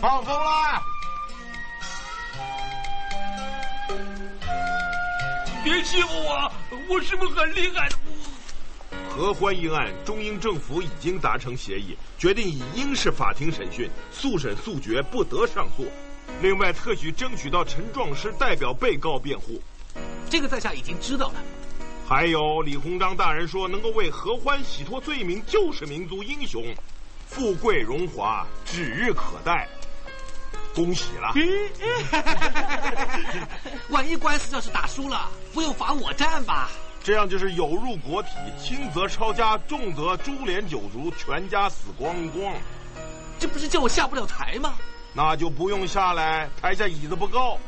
[0.00, 0.80] 放风了！
[5.64, 6.52] 别欺负我，
[6.88, 7.96] 我是不是很厉害的？
[9.08, 15.90] 合欢一案，中英政府已经达成协议，决定以英式法庭审讯，速审速决，不得上诉。
[16.40, 19.60] 另外，特许争取到陈壮师代表被告辩护。
[20.30, 21.34] 这个在下已经知道了。
[22.14, 26.62] 还有李鸿章大人说，能够为合欢洗脱罪名，就是民族英雄，
[27.26, 29.66] 富贵荣华指日可待。
[30.74, 31.32] 恭喜了！
[33.88, 36.68] 万一官司要是打输了，不用罚我站吧？
[37.02, 38.28] 这样就是有入国体，
[38.62, 42.54] 轻则抄家，重则株连九族，全家死光光。
[43.38, 44.74] 这不是叫我下不了台吗？
[45.14, 47.58] 那就不用下来，台下椅子不够。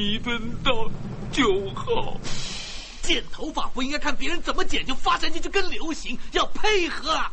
[0.00, 0.90] 弥敦道
[1.30, 2.16] 九号。
[3.02, 7.30] 剪头发不应该看别人怎么剪就发展进去跟流行，要配合啊！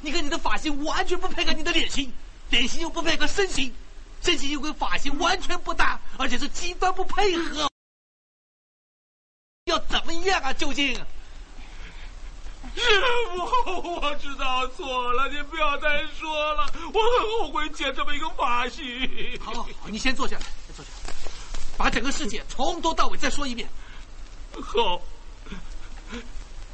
[0.00, 2.12] 你看你的发型完全不配合你的脸型，
[2.48, 3.72] 脸型又不配合身形，
[4.22, 7.70] 身形又跟发型完全不搭，而且是极端不配合。
[9.66, 10.52] 要怎么样啊？
[10.52, 10.94] 究竟？
[12.74, 12.82] 师
[13.64, 18.84] 傅，我知道错了，你不要再说了，我很后悔剪这么一个发型。
[19.40, 20.59] 好，好，好，你先坐下来，先坐下来，
[21.80, 23.66] 把整个事件从头到尾再说一遍。
[24.60, 25.00] 好，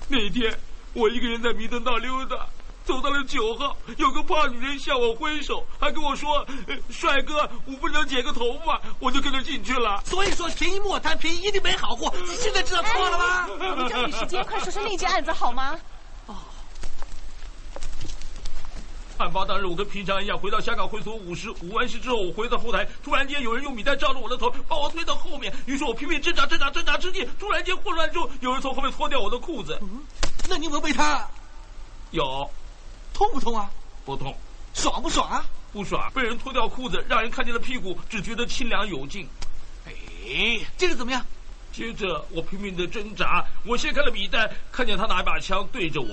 [0.09, 0.59] 那天
[0.95, 2.45] 我一个人在弥敦道溜达，
[2.85, 6.45] 走到了九号，有个胖女人向我挥手，还跟我说
[6.91, 10.03] ：“帅哥，我不能剪个头发。”我就跟着进去了。
[10.05, 12.13] 所以说，便宜莫贪，便宜一定没好货。
[12.27, 13.49] 你现在知道错了吗？
[13.49, 15.79] 我们抓紧时间，快说说那件案子好吗？
[19.19, 21.51] 案发当日，我跟平常一样回到香港会所舞狮。
[21.63, 25.53] 舞完狮之后，我回到后台，突然间有人用米袋罩着我的头，把我推到后面。
[25.67, 29.79] 于是我拼命挣扎，挣扎，挣扎之际，突然间混乱中，有人从后面脱掉我的裤子。
[29.83, 30.03] 嗯，
[30.49, 31.27] 那你有没有被他？
[32.11, 32.51] 有，
[33.15, 33.71] 痛不痛啊？
[34.05, 34.37] 不痛。
[34.75, 35.45] 爽不爽啊？
[35.73, 36.11] 不爽。
[36.15, 39.27] 被人脱掉裤子，让人看见了屁股，只觉得清凉有劲。
[39.87, 41.25] 哎，这个怎么样？
[41.73, 46.09] 接着我拼命的挣扎，我掀开了米袋，看见他拿一把枪对着我。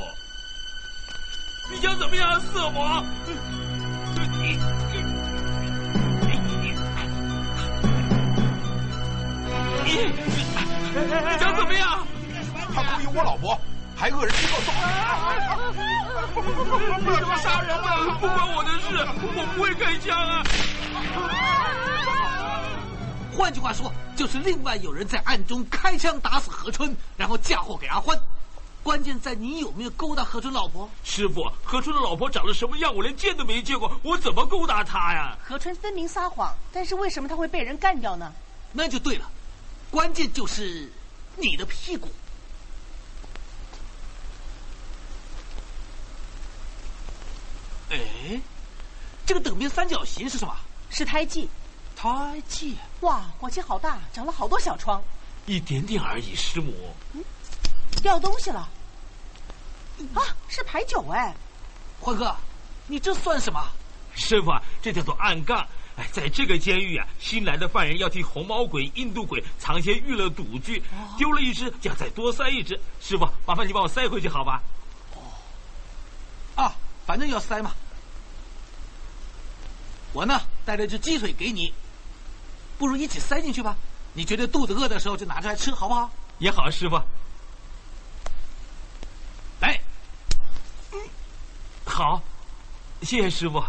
[1.69, 3.03] 你想怎么样，色魔？
[4.15, 4.57] 你你
[9.85, 12.05] 你想怎么样？
[12.73, 13.59] 他勾引我老婆，
[13.95, 14.75] 还恶人先告状。
[17.05, 18.17] 为什么杀人了？
[18.19, 20.43] 不关我的事，我不会开枪啊！
[23.35, 28.17] 换句话说，就是另外有人在暗中开枪打死何春，然后嫁祸给阿欢。
[28.83, 30.89] 关键在你有没有勾搭何春老婆？
[31.05, 32.93] 师傅，何春的老婆长得什么样？
[32.93, 35.37] 我连见都没见过，我怎么勾搭她呀？
[35.41, 38.33] 何春分明撒谎，但是为什么他会被人干掉呢？
[38.73, 39.31] 那就对了，
[39.89, 40.91] 关键就是
[41.37, 42.09] 你的屁股。
[47.89, 48.41] 哎，
[49.25, 50.53] 这个等边三角形是什么？
[50.89, 51.47] 是胎记。
[51.95, 52.75] 胎记？
[52.99, 55.01] 哇，火气好大，长了好多小疮。
[55.45, 56.73] 一点点而已，师母。
[57.13, 57.23] 嗯，
[58.01, 58.67] 掉东西了。
[60.13, 61.33] 啊，是牌九哎。
[61.99, 62.35] 欢哥，
[62.87, 63.63] 你这算什么？
[64.15, 65.65] 师傅，这叫做暗杠。
[65.95, 70.83] 哎，在这个监狱啊，新来的犯人要替红毛鬼、印度鬼藏些娱乐赌具，
[71.17, 72.79] 丢了一只就要再多塞一只。
[72.99, 74.61] 师傅，麻烦你帮我塞回去好吧？
[75.15, 75.21] 哦。
[76.63, 76.75] 啊，
[77.05, 77.71] 反正要塞嘛。
[80.13, 81.73] 我呢，带了只鸡腿给你，
[82.77, 83.77] 不如一起塞进去吧。
[84.13, 86.09] 你觉得肚子饿的时候就拿出来吃，好不好？
[86.39, 86.99] 也好，师傅。
[89.63, 89.79] 来，
[91.85, 92.21] 好，
[93.01, 93.63] 谢谢师傅。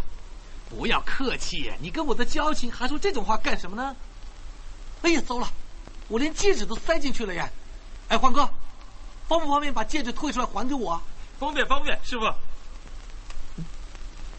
[0.69, 3.95] 不要客气，你跟我的交情还说这种话干什么呢？
[5.03, 5.49] 哎呀，糟了，
[6.09, 7.49] 我连戒指都塞进去了呀！
[8.09, 8.45] 哎，欢哥，
[9.29, 11.01] 方不方便把戒指退出来还给我？
[11.39, 12.25] 方便，方便，师傅。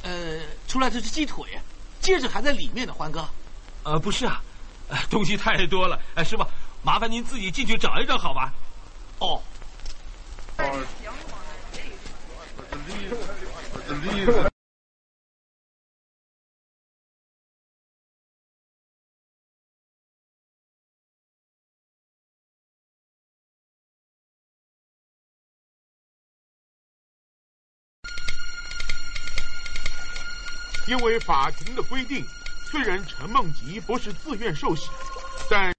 [0.01, 1.57] 呃，出来这是鸡腿，
[2.01, 3.25] 戒指还在里面呢，欢哥。
[3.83, 4.43] 呃，不是啊，
[5.09, 5.97] 东西太多了。
[6.15, 6.45] 哎，师傅，
[6.83, 8.53] 麻烦您自己进去找一找，好吧？
[9.19, 9.41] 哦。
[30.88, 32.23] 因为法庭的规定，
[32.69, 34.91] 虽然陈梦吉不是自愿受洗，
[35.49, 35.74] 但。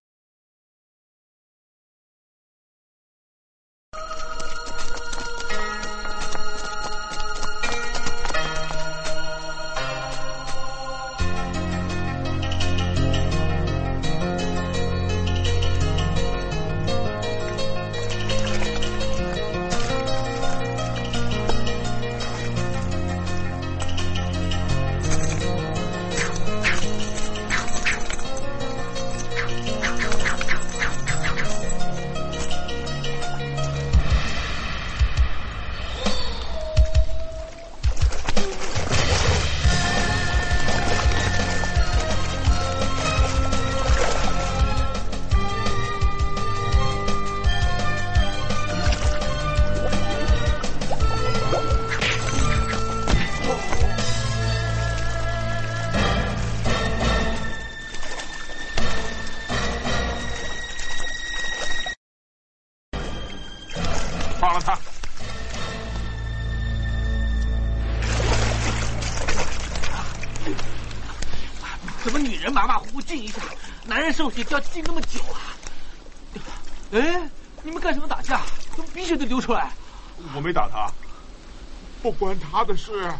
[82.18, 83.12] 关他的事。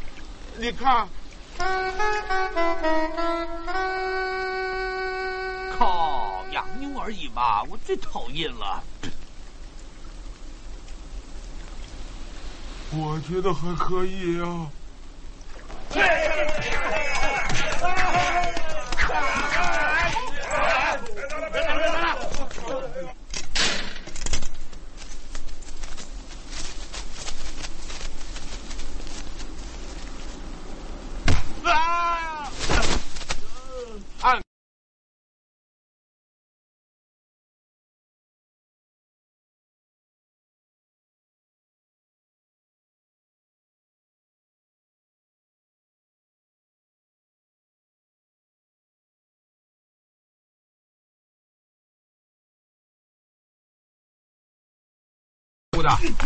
[0.59, 1.09] 你看，
[5.79, 8.83] 靠，养妞而已嘛，我最讨厌了。
[12.93, 14.71] 我觉得还可以啊。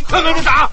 [0.08, 0.70] 快跟着打。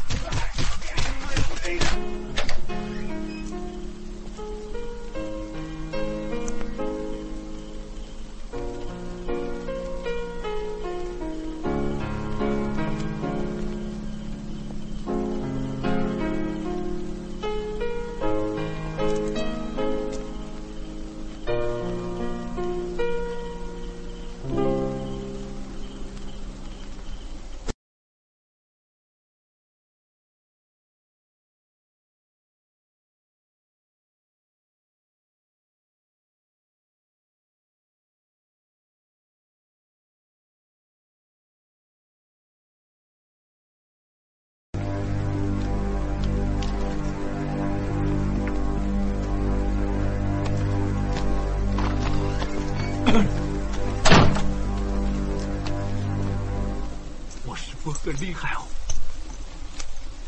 [58.20, 58.61] 厉害哦。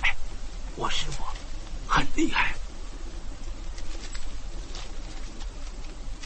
[0.01, 0.15] 哎，
[0.75, 1.23] 我师傅
[1.87, 2.53] 很厉害。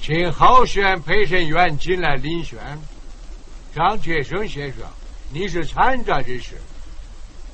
[0.02, 2.60] 请候选陪审员进来遴选。
[3.74, 4.84] 张铁生先生，
[5.32, 6.62] 你是参战人士，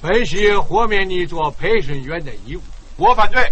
[0.01, 2.61] 本席豁免你做陪审员的义务。
[2.97, 3.51] 我反对。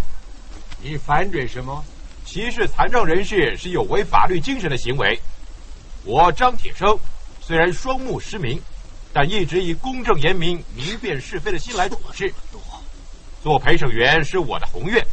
[0.81, 1.83] 你反对什么？
[2.25, 5.17] 歧视残障人士是有违法律精神的行为。
[6.03, 6.99] 我张铁生
[7.39, 8.61] 虽然双目失明，
[9.19, 12.31] 但一直以公正严明、明辨是非的心来处事。
[13.41, 15.03] 做陪审员是我的宏愿，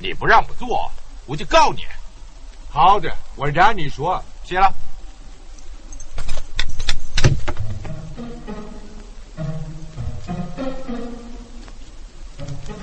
[0.00, 0.90] 你不让我做，
[1.26, 1.82] 我就告你。
[2.68, 4.74] 好的，我让你说，谢了。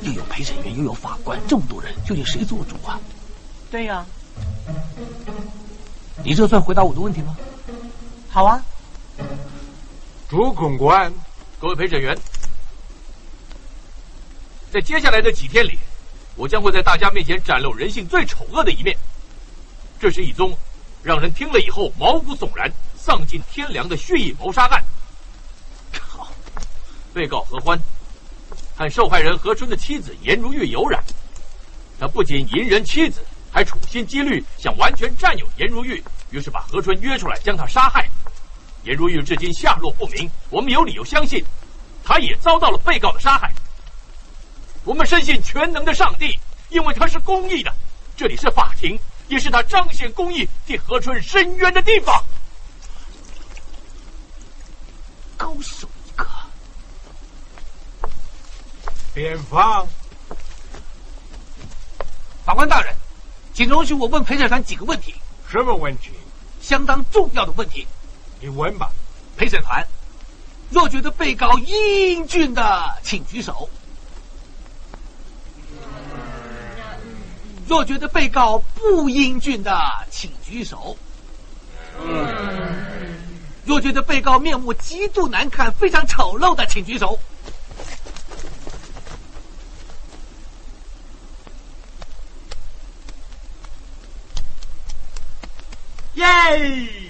[0.01, 2.97] 又有陪审员，又有法官，这么多人，究竟谁做主啊？
[3.69, 4.05] 对呀。
[6.23, 7.35] 你这算回答我的问题吗？
[8.29, 8.63] 好啊。
[10.29, 11.13] 主控官，
[11.57, 12.13] 各位陪审员，
[14.69, 15.79] 在接下来的几天里，
[16.35, 18.93] 我将会在大家面前展露人性最丑恶的一面。
[19.97, 20.53] 这是一宗
[21.01, 24.83] 让人听了以后毛骨悚然、丧尽天良的蓄意谋杀案。
[25.93, 26.27] 靠！
[27.13, 27.79] 被告何欢
[28.75, 31.01] 和受害人何春的妻子颜如玉有染，
[31.97, 38.09] 他不仅淫人妻子，还处心积虑想完全占有颜如玉，于是把何春约出来将他杀害。
[38.87, 41.43] 颜如玉至今下落不明，我们有理由相信，
[42.05, 43.53] 他也遭到了被告的杀害。
[44.85, 47.73] 我们深信全能的上帝，因为他是公义的，
[48.15, 48.97] 这里是法庭。
[49.27, 52.23] 也是他彰显公义、替何春伸冤的地方。
[55.35, 56.25] 高手一个，
[59.13, 59.85] 辩方。
[62.45, 62.95] 法官大人，
[63.53, 65.13] 请容许我问陪审团几个问题。
[65.51, 66.11] 什么问题？
[66.61, 67.85] 相当重要的问题。
[68.39, 68.89] 你问吧。
[69.37, 69.85] 陪审团，
[70.71, 73.69] 若觉得被告英俊的，请举手。
[77.67, 79.71] 若觉得被告不英俊的，
[80.09, 80.97] 请举手。
[83.65, 87.19] 若觉得被告面目极度难看、非常丑陋的，请举手。
[96.15, 97.06] 耶！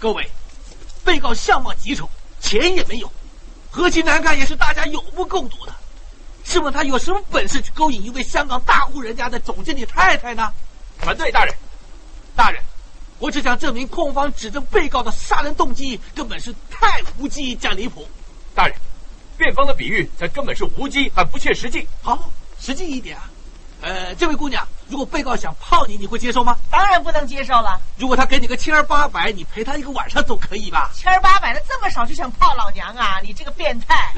[0.00, 0.26] 各位，
[1.04, 2.08] 被告相貌极丑，
[2.40, 3.12] 钱也没有，
[3.70, 5.74] 何其难看，也是大家有目共睹的。
[6.42, 10.50] 试问他有什么本事去勾引一位香港大户人家的总经理太太呢？
[11.00, 11.54] 反对大人，
[12.34, 12.62] 大人，
[13.18, 18.08] 我只想证明控方指证被告的杀人动机根本是太无稽加离谱。
[18.54, 18.74] 大人，
[19.36, 21.86] 辩方的比喻才根本是无稽还不切实际。
[22.00, 23.28] 好，实际一点啊。
[23.82, 26.56] 呃，这位姑娘，如果被告想泡你，你会接受吗？
[26.70, 27.80] 当然不能接受了。
[27.96, 30.90] 如果他给你个千儿八百，你陪他一个晚上总可以吧？
[30.94, 33.18] 千儿八百的这么少就想泡老娘啊？
[33.22, 34.12] 你这个变态！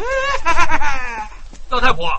[1.68, 2.10] 老太婆，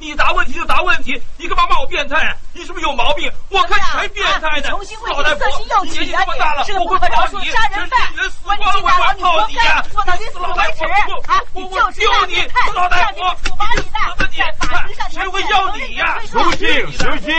[0.00, 2.34] 你答问题就答问题，你干嘛骂我变态？
[2.54, 3.30] 你是不是有毛病？
[3.50, 4.70] 我看你才变态呢！
[4.70, 5.46] 重新问老太婆，
[5.84, 8.00] 你年纪这么大了，我会泡你，杀人犯！
[8.44, 9.82] 我你进大牢，你活该！
[9.92, 10.46] 做到你死为
[10.78, 10.84] 止！
[11.30, 12.54] 啊，你就是大变态！
[12.74, 13.90] 老太婆，处罚你的，
[14.38, 16.18] 在法庭上谁会要你呀？
[16.26, 17.34] 肃静，肃静！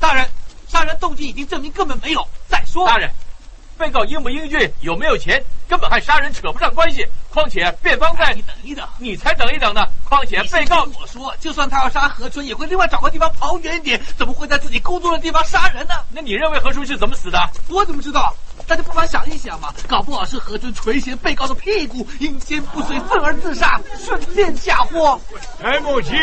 [0.00, 0.28] 大人，
[0.66, 2.26] 杀人动机已经证明根本没有。
[2.48, 3.08] 再说，大人。
[3.78, 7.06] 被告英不英俊，有没有钱，根本和杀人扯不上关系。
[7.30, 9.86] 况且辩方在，你等一等，你才等一等呢。
[10.04, 15.94] 况且被告我说，就算他要杀何春，也会另外找个地方跑远一点，怎么会在自己工作的地方杀人呢？
[16.10, 17.38] 那你认为何春是怎么死的？
[17.68, 18.34] 我怎么知道？
[18.66, 25.20] 大家不妨想一想嘛，搞不好是何春垂涎被告的屁股，阴间不遂愤而自杀，顺便嫁祸。
[25.62, 26.16] 陈木奇，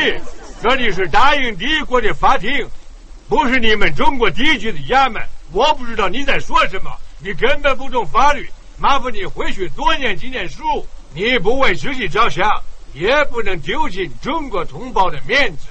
[0.61, 2.67] 这里是大英帝国的法庭，
[3.29, 5.21] 不是你们中国地区的衙门。
[5.51, 6.91] 我不知道你在说什么。
[7.25, 8.47] 你根本不懂法律，
[8.77, 10.61] 麻烦你回去多念几年书。
[11.11, 12.47] 你不为自己着想，
[12.93, 15.69] 也不能丢尽中国同胞的面子。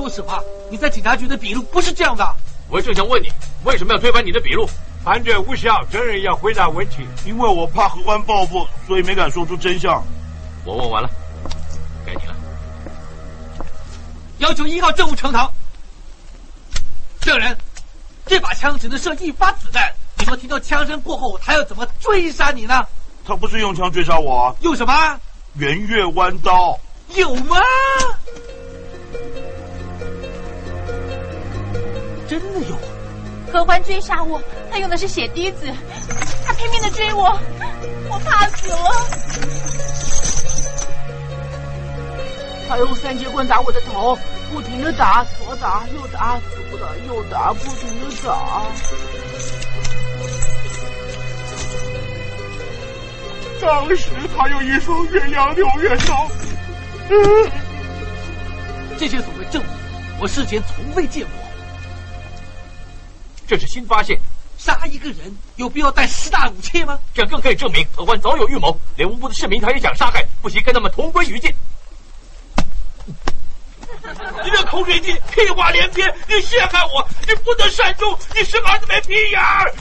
[0.00, 2.26] 说实话，你在警察局的笔录不是这样的。
[2.70, 3.28] 我正想问你，
[3.64, 4.66] 为什么要推翻你的笔录？
[5.04, 7.06] 判决无效，证人要回答问题。
[7.26, 10.02] 因为我怕何官报复，所以没敢说出真相。
[10.64, 11.10] 我问完了，
[12.06, 12.34] 该你了。
[14.38, 15.52] 要求一号证物呈堂。
[17.20, 17.54] 证人，
[18.24, 19.92] 这把枪只能射一发子弹。
[20.16, 22.82] 你说听到枪声过后，他要怎么追杀你呢？
[23.26, 25.20] 他不是用枪追杀我，用什么？
[25.56, 26.80] 圆月弯刀。
[27.16, 27.58] 有吗？
[32.30, 32.78] 真的有。
[33.52, 35.66] 何欢追杀我，他用的是血滴子，
[36.46, 37.36] 他拼命的追我，
[38.08, 38.78] 我怕死了。
[42.68, 44.16] 他用三节棍打我的头，
[44.52, 46.38] 不停的打，左打右打，
[46.70, 48.62] 左打右打，不停的打。
[53.60, 56.30] 当时他有一双鸳鸯六月刀。
[58.96, 59.66] 这些所谓证物，
[60.20, 61.39] 我事前从未见过。
[63.50, 64.16] 这是新发现，
[64.58, 66.96] 杀一个人有必要带十大武器吗？
[67.12, 71.52] 这更可以证明何欢早有预谋，连无辜的市民他也想杀害，不惜跟他们同归于尽。
[74.44, 79.74] 你这口水鸡，屁话连篇，你陷害我，你不得善终，你生儿子没屁眼儿！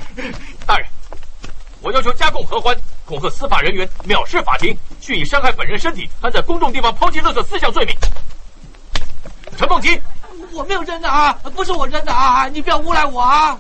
[0.66, 0.88] 大人，
[1.82, 7.96] 我要求加控何欢恐吓司法人员，藐视法庭，蓄意伤害本人身体，还在公众地方抛弃垃圾四项罪名。
[9.56, 10.02] 陈梦吉。
[10.52, 12.48] 我没有扔的啊，不是我扔的啊！
[12.48, 13.60] 你不要诬赖我啊！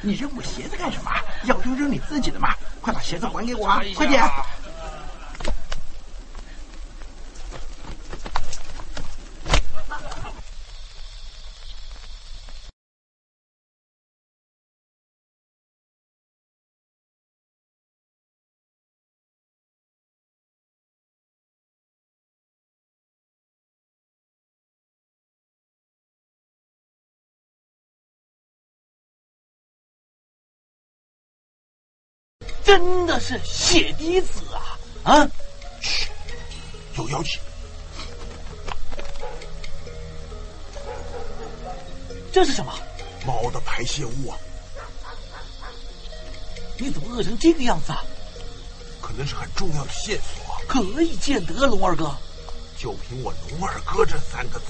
[0.00, 1.10] 你扔我鞋子干什么？
[1.44, 2.54] 要扔扔你自己的嘛！
[2.80, 3.82] 快把鞋子还给我啊！
[3.96, 4.22] 快点！
[32.64, 34.78] 真的是血滴子啊！
[35.04, 35.30] 啊！
[35.80, 36.08] 嘘，
[36.96, 37.38] 有妖气。
[42.32, 42.72] 这是什么？
[43.26, 44.38] 猫的排泄物啊！
[46.78, 48.02] 你怎么饿成这个样子啊？
[49.00, 50.54] 可能是很重要的线索。
[50.66, 52.16] 可以见得，龙二哥。
[52.78, 54.66] 就凭我“龙二哥”这三个字，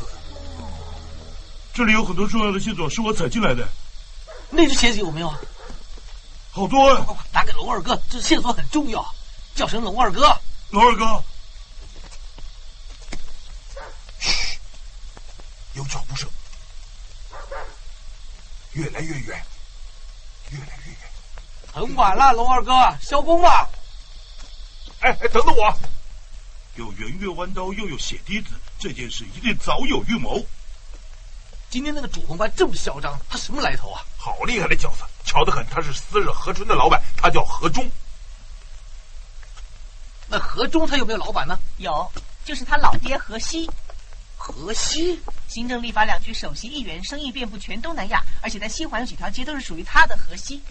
[1.72, 3.66] 这里有很多重要的线索是我采进来的。
[4.51, 5.40] 那只鞋子有没有啊？
[6.55, 7.00] 好多呀！
[7.00, 9.05] 快快快，打给龙二哥，这线索很重要。
[9.57, 10.40] 叫声龙二哥，
[10.70, 11.24] 龙二哥。
[14.20, 14.57] 嘘，
[15.72, 16.30] 有脚步声，
[18.74, 19.44] 越来越远，
[20.50, 20.98] 越来越远。
[21.72, 23.68] 很晚了，龙二哥，消工吧。
[25.00, 25.76] 哎哎，等等我！
[26.76, 30.46] 有圆月弯刀，又有血滴子，这件事一定早有预谋。
[31.75, 34.01] 今天那个主公官这么嚣张，他什么来头啊？
[34.16, 37.91] 好厉害的角色，巧得很，他是私热何春的老板，他叫何忠。
[40.29, 41.59] 那何忠他有没有老板呢？
[41.79, 42.09] 有，
[42.45, 43.68] 就是他老爹何西。
[44.37, 50.16] 何西，行政立法两局首席议员，生意遍布全东南亚，而且在西环有几条街都是属于他的。
[50.16, 50.62] 何西，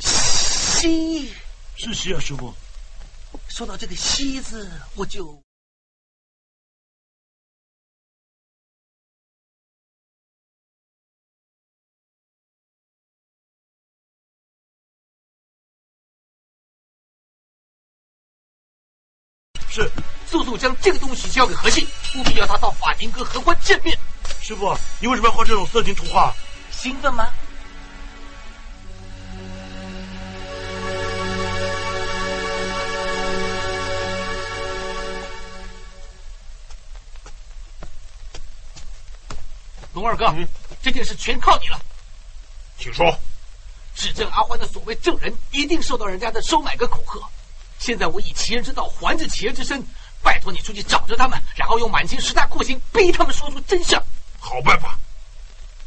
[0.00, 1.32] 西
[1.76, 2.52] 是西啊，师傅。
[3.46, 5.40] 说到这个“西”字，我就。
[20.48, 21.86] 速速将这个东西交给何信，
[22.16, 23.98] 务必要他到法庭跟何欢见面。
[24.40, 26.34] 师傅，你为什么要画这种色情图画？
[26.70, 27.28] 兴奋吗？
[39.92, 40.48] 龙二哥，嗯、
[40.80, 41.78] 这件事全靠你了。
[42.78, 43.14] 请说。
[43.94, 47.20] 指证阿欢的所谓证人，一定受到人家的收买跟恐吓。
[47.78, 49.84] 现在我以其人之道还治其人之身，
[50.22, 54.02] 拜托你出去找着他们，然后用满清十大酷刑逼他们说出真相。
[54.38, 54.98] 好办法，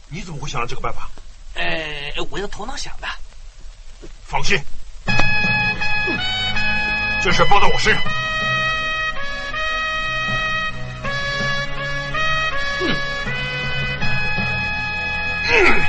[0.07, 1.09] 你怎么会想到这个办法？
[1.53, 3.07] 呃，我用头脑想的。
[4.25, 4.57] 放心，
[5.05, 6.19] 嗯、
[7.21, 8.03] 这事包到我身上。
[12.79, 12.95] 嗯
[15.49, 15.85] 嗯。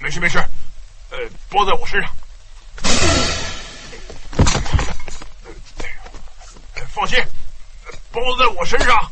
[0.00, 0.38] 没事没事，
[1.10, 1.18] 呃，
[1.50, 2.10] 包在我身上。
[6.88, 7.22] 放心，
[8.20, 9.10] 包在我身上。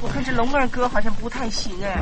[0.00, 1.98] 我看这龙二哥好像不太行哎。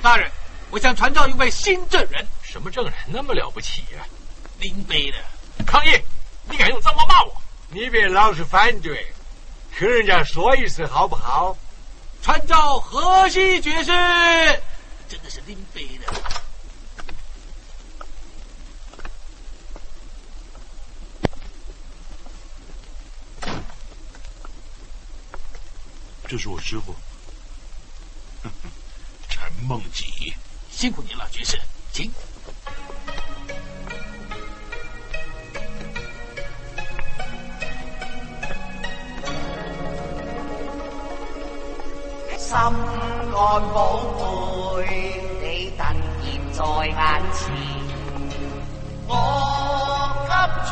[0.00, 0.30] 大人，
[0.70, 2.26] 我想传召一位新证人。
[2.42, 4.06] 什么证人那么了不起呀、啊？
[4.58, 5.16] 林飞的。
[5.66, 5.90] 抗议！
[6.50, 7.34] 你敢用脏话骂我？
[7.68, 9.06] 你别老是反对。
[9.76, 11.56] 听人家说一次好不好？
[12.22, 13.92] 传召河西爵士，
[15.08, 16.17] 真的是林飞的。
[26.28, 26.94] 这是我师傅。
[29.30, 30.34] 陈梦吉。
[30.70, 31.58] 辛苦您了，爵士，
[31.90, 32.12] 请。
[42.36, 42.72] 心
[43.32, 43.32] 肝
[43.72, 45.72] 宝贝，
[46.22, 46.94] 你突然在眼
[47.32, 47.40] 前，
[49.06, 49.12] 我
[50.28, 50.30] 急
[50.68, 50.70] 促。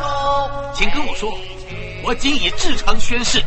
[0.75, 1.35] 请跟我说，
[2.05, 3.43] 我今以至诚宣誓。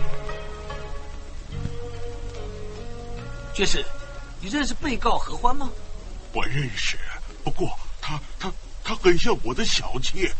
[3.59, 3.85] 爵士，
[4.39, 5.69] 你认识被告何欢吗？
[6.31, 6.97] 我认识，
[7.43, 8.49] 不过他他
[8.85, 10.33] 他很像我的小妾，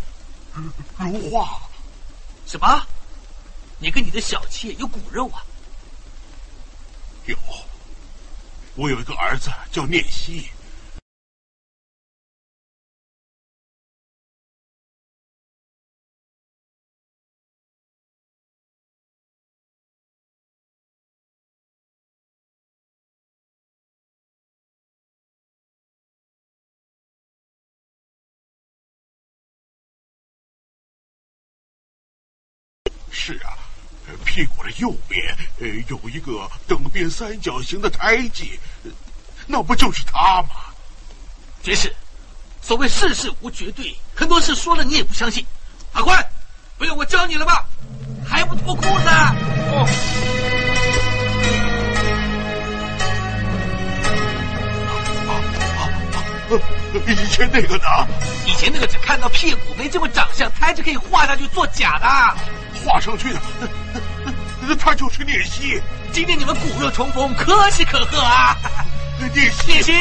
[0.98, 1.60] 如如画。
[2.46, 2.82] 什么？
[3.78, 5.44] 你跟你的小妾有骨肉啊？
[7.26, 7.36] 有。
[8.76, 10.50] 我有一个儿子叫念希。
[33.30, 33.54] 是啊，
[34.26, 35.24] 屁股的右边
[35.60, 38.60] 呃有一个等边三角形的胎记，
[39.46, 40.50] 那不就是他吗？
[41.62, 41.96] 爵士，
[42.60, 45.46] 所谓世事无绝对，很多事说了你也不相信。
[45.94, 46.26] 法官，
[46.80, 47.68] 不用我教你了吧？
[48.28, 48.90] 还不脱裤子？
[49.72, 50.49] 哦。
[57.08, 57.86] 以前那个呢？
[58.46, 62.06] 以前那个只看到屁股，没见过长相，胎就可以画上去做假的。
[62.86, 63.40] 画上去的，
[64.80, 65.82] 他就是聂西。
[66.12, 68.58] 今天你们骨肉重逢，可喜可贺啊！
[69.34, 69.92] 聂西，聂西，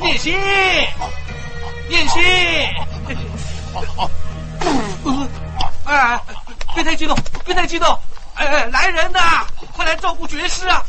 [0.00, 0.36] 聂西，
[1.88, 2.20] 聂西。
[5.84, 6.20] 哎，
[6.74, 7.98] 别太激动，别太激动！
[8.34, 10.82] 哎哎，来人呐，快来照顾爵士啊！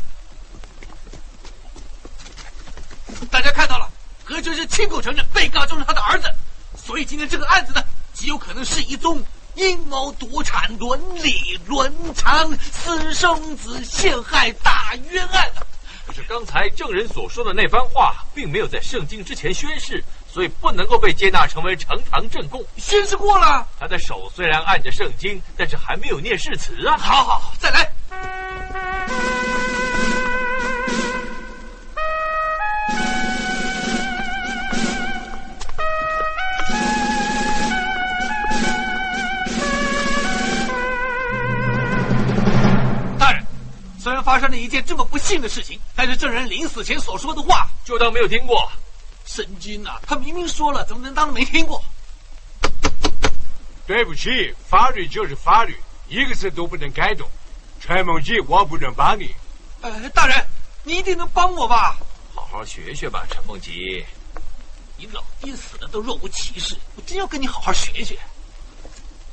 [3.30, 3.87] 大家看到了，
[4.28, 6.30] 何爵士亲口承认被告就是他的儿子，
[6.76, 9.22] 所以今天这个案子呢，极有可能是一宗。
[9.54, 15.50] 阴谋夺产、伦理伦常、私生子陷害大冤案。
[16.06, 22.64] 可是刚才证人所说的那番话，并没有在圣经之前宣誓，所以不能够被接纳成为呈堂证供。
[22.76, 26.96] 宣誓过了，他的手虽然按着圣经，但是还没有念誓词啊。
[26.96, 29.37] 好好，再来。
[44.28, 48.70] 发生了一件这么不幸的事情，但是证人临死前所说的话，就当没有听过。
[49.24, 49.98] 神经啊！
[50.06, 51.82] 他明明说了，怎么能当没听过？
[53.86, 55.74] 对不起，法律就是法律，
[56.08, 57.26] 一个字都不能改动。
[57.80, 59.34] 陈梦吉，我不能帮你。
[59.80, 60.46] 呃，大人，
[60.82, 61.96] 你一定能帮我吧？
[62.34, 64.04] 好好学学吧，陈梦吉。
[64.98, 68.18] 你老爹死的都若无其事，我真要跟你好好学学。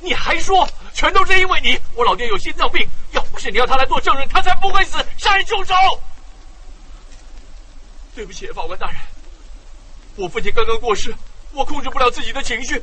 [0.00, 1.78] 你还说，全都是因为你！
[1.94, 5.04] 我老爹有心脏病，要不是你要他来做证人，他才不会死。
[5.16, 5.74] 杀人凶手！
[8.14, 8.96] 对不起，法官大人，
[10.14, 11.14] 我父亲刚刚过世，
[11.52, 12.82] 我控制不了自己的情绪。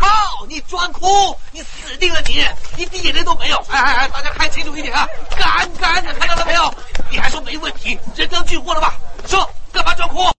[0.00, 0.46] 靠！
[0.48, 2.20] 你装哭，你死定了！
[2.22, 2.44] 你
[2.76, 3.56] 你一滴眼泪都没有！
[3.68, 5.06] 哎哎哎，大家看清楚一点啊！
[5.36, 6.74] 干干，看到了没有？
[7.10, 7.98] 你还说没问题？
[8.16, 8.94] 人赃俱获了吧？
[9.28, 10.30] 说干嘛装哭？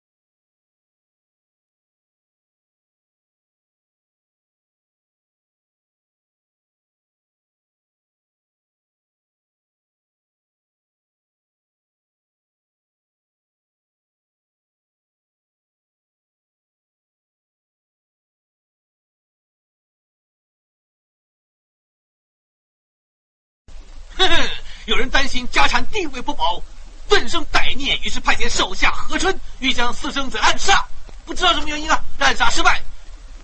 [24.86, 26.62] 有人担心家产地位不保，
[27.08, 30.84] 顿生歹念，于是派遣手下何春欲将私生子暗杀，
[31.26, 32.82] 不知道什么原因啊，暗杀失败，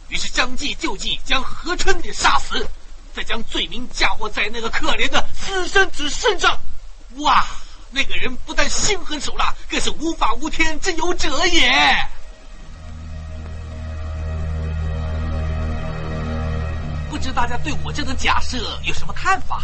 [0.10, 2.68] 于是将计就计，将何春给杀死，
[3.14, 6.58] 再将罪名嫁祸在那个可怜的私生子身上。
[7.18, 7.46] 哇，
[7.92, 12.08] 那个人不但心狠手辣，更是无法无天之有者也。
[17.10, 19.64] 不知大家对我这个假设有什么看法？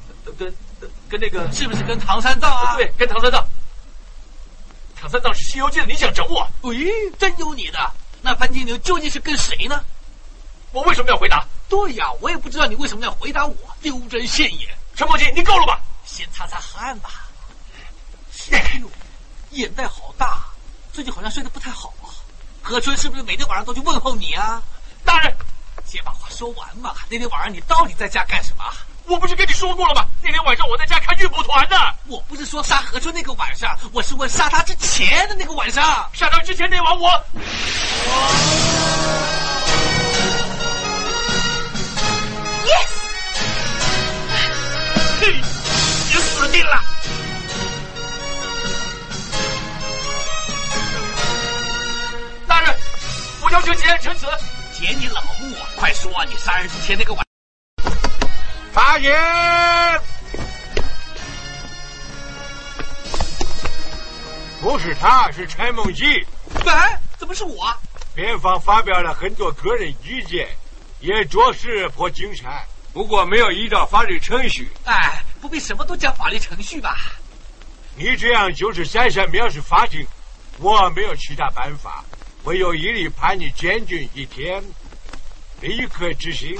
[0.37, 0.53] 跟
[1.09, 2.75] 跟那个，是不是跟唐三藏啊？
[2.75, 3.47] 对，跟唐三藏。
[4.95, 6.47] 唐三藏是《西游记》的，你想整我？
[6.61, 7.91] 喂，真有你的！
[8.21, 9.83] 那潘金莲究竟是跟谁呢？
[10.71, 11.45] 我为什么要回答？
[11.67, 14.69] 对呀，我也不知道你为什么要回答我，丢人现眼。
[14.95, 15.81] 陈伯金，你够了吧？
[16.05, 17.27] 先擦擦汗吧。
[18.51, 18.89] 哎呦，
[19.51, 20.45] 眼袋好大，
[20.93, 22.13] 最近好像睡得不太好啊。
[22.61, 24.61] 何春是不是每天晚上都去问候你啊？
[25.03, 25.35] 大人，
[25.85, 26.93] 先把话说完嘛。
[27.09, 28.63] 那天晚上你到底在家干什么？
[29.07, 30.05] 我不是跟你说过了吗？
[30.23, 31.75] 那天晚上我在家看乐谱团呢。
[32.07, 36.09] 我不是说杀何春那个晚上，我是问杀他之前的那个晚上。
[36.13, 37.09] 杀他之前那晚我。
[42.65, 42.89] Yes！
[45.19, 46.81] 嘿，你死定了！
[52.47, 52.75] 大人，
[53.41, 54.25] 我要求结案陈词。
[54.73, 57.30] 姐，你老木，快说，你杀人之前那个晚。
[58.73, 60.01] 发言。
[64.61, 66.25] 不是他，是陈梦吉。
[66.65, 67.73] 哎，怎么是我？
[68.13, 70.47] 辩方发表了很多个人意见，
[70.99, 74.69] 也着实颇精彩，不过没有依照法律程序。
[74.85, 76.95] 哎，不必什么都讲法律程序吧？
[77.95, 80.05] 你这样就是闪闪藐视法庭，
[80.59, 82.03] 我没有其他办法，
[82.43, 84.63] 唯有一律判你监禁一天，
[85.61, 86.57] 立刻执行。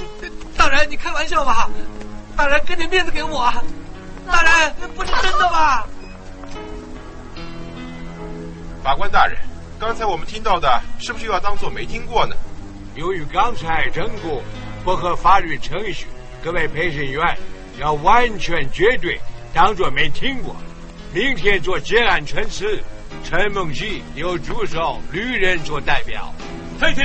[0.56, 1.68] 大人，你开玩笑吧？
[2.36, 3.52] 大人，给点面子给我。
[4.26, 5.86] 大人，不是真的吧？
[8.82, 9.36] 法官大人，
[9.78, 12.36] 刚才我们听到的，是不是又要当做没听过呢？
[12.94, 14.42] 由于刚才整个
[14.84, 16.06] 不合法律程序，
[16.42, 17.36] 各位陪审员
[17.78, 19.20] 要完全绝对
[19.52, 20.54] 当做没听过。
[21.12, 22.80] 明天做结案陈词，
[23.24, 26.32] 陈梦吉由助手吕人做代表。
[26.78, 27.04] 退庭。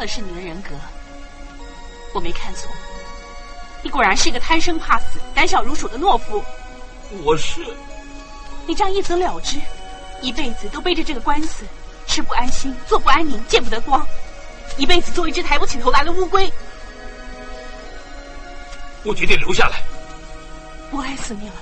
[0.00, 0.70] 测试你的人格，
[2.14, 2.70] 我没看错，
[3.82, 6.42] 你果然是一个贪生怕死、胆小如鼠的懦夫。
[7.22, 7.60] 我是，
[8.66, 9.58] 你这样一走了之，
[10.22, 11.66] 一辈子都背着这个官司，
[12.06, 14.08] 吃不安心，坐不安宁，见不得光，
[14.78, 16.50] 一辈子做一只抬不起头来的乌龟。
[19.02, 19.82] 我决定留下来。
[20.90, 21.54] 我爱死你了。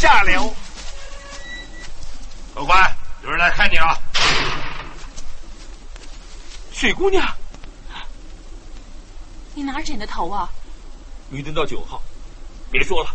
[0.00, 0.50] 下流！
[2.58, 3.96] 客官，有人来看你了。
[6.72, 7.24] 水姑娘，
[9.54, 10.50] 你哪儿剪的头啊？
[11.30, 12.02] 绿灯到九号，
[12.68, 13.10] 别说了，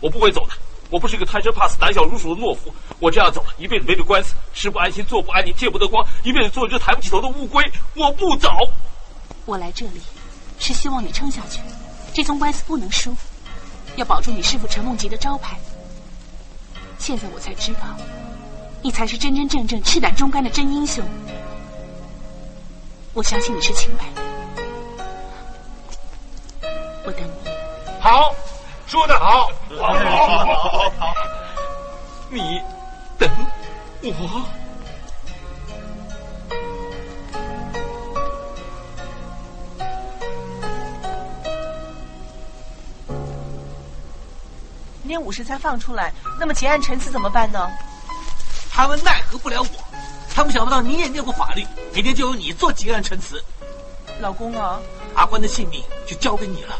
[0.00, 0.54] 我不会走的。
[0.90, 2.74] 我不是个贪生怕死、胆小如鼠的懦夫。
[2.98, 7.64] 我这样走了，一辈子背着官司，吃不安心，坐不安宁，见不得光，一辈子做一只抬不起头的乌龟。
[7.94, 8.50] 我不走。
[9.46, 10.00] 我来这里
[10.58, 11.60] 是希望你撑下去，
[12.12, 13.16] 这宗官司不能输，
[13.94, 15.56] 要保住你师傅陈梦吉的招牌。
[16.98, 17.96] 现在我才知道，
[18.82, 21.04] 你才是真真正正赤胆忠肝的真英雄。
[23.12, 24.22] 我相信你是清白的，
[27.04, 27.30] 我等你。
[28.00, 28.34] 好，
[28.86, 31.14] 说得好，好，好，好，好。
[32.30, 32.62] 你
[33.18, 33.28] 等
[34.02, 34.44] 我。
[45.02, 47.68] 明天午时才放出来，那么结案陈词怎么办呢？
[48.80, 49.68] 他们奈何不了我，
[50.34, 53.38] 他们想不到你也念过法律，明天就由你做结案陈词。
[54.20, 54.80] 老公啊，
[55.14, 56.74] 阿关的性命就交给你了。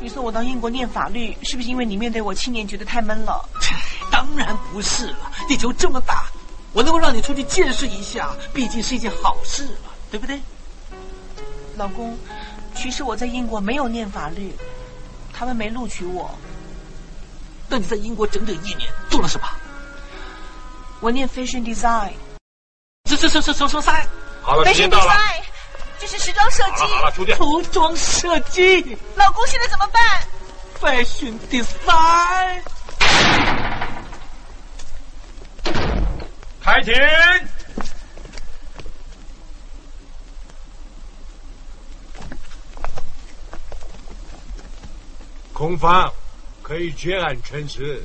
[0.00, 3.48] 你说我到英国念法律，是不是因为你面对我七年觉得太闷了？
[4.10, 6.26] 当然不是了，地球这么大，
[6.72, 10.40] 我能够让你出去见识一下，毕竟是一件好事嘛，对不对？
[11.76, 12.18] 老公，
[12.74, 14.52] 其实我在英国没有念法律，
[15.32, 16.36] 他们没录取我。
[17.68, 19.46] 那你在英国整整一年做了什么？
[21.00, 22.12] 我念 fashion design。
[23.06, 24.06] 什什什什什什 design？
[24.42, 25.14] 好了，时间到了。
[25.98, 26.84] 就是时装设计。
[26.84, 27.34] 好了，出去。
[27.34, 30.02] 服装设计，老公现在怎么办
[30.80, 32.62] ？fashion design。
[36.60, 36.94] 开庭。
[45.52, 46.12] 控方
[46.62, 48.00] 可以结案陈词。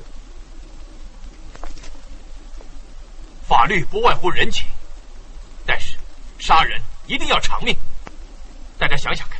[3.53, 4.65] 法律不外乎人情，
[5.63, 5.95] 但是
[6.39, 7.77] 杀人一定要偿命。
[8.79, 9.39] 大家想想看，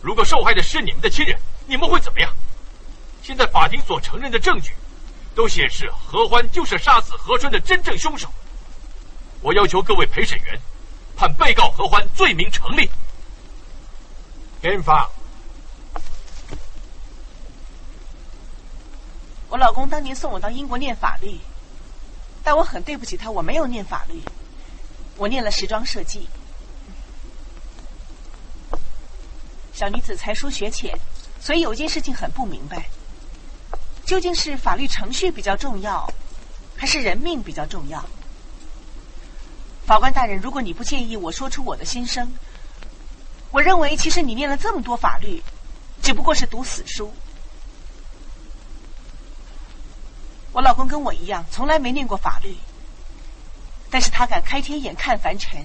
[0.00, 1.36] 如果受害的是你们的亲人，
[1.66, 2.32] 你们会怎么样？
[3.20, 4.70] 现在法庭所承认的证据，
[5.34, 8.32] 都显示何欢就是杀死何春的真正凶手。
[9.40, 10.56] 我要求各位陪审员
[11.16, 12.88] 判被告何欢罪名成立。
[14.60, 15.10] 辩方，
[19.48, 21.40] 我老公当年送我到英国念法律，
[22.44, 24.20] 但我很对不起他，我没有念法律，
[25.16, 26.28] 我念了时装设计。
[29.72, 30.96] 小女子才疏学浅，
[31.40, 32.88] 所以有一件事情很不明白：
[34.04, 36.06] 究竟是法律程序比较重要，
[36.76, 38.04] 还是人命比较重要？
[39.86, 42.32] 法官大人，如果你不介意我说出我的心声，
[43.50, 45.42] 我认为其实你念了这么多法律，
[46.02, 47.12] 只不过是读死书。
[50.52, 52.56] 我老公跟我一样，从来没念过法律，
[53.90, 55.64] 但是他敢开天眼看凡尘。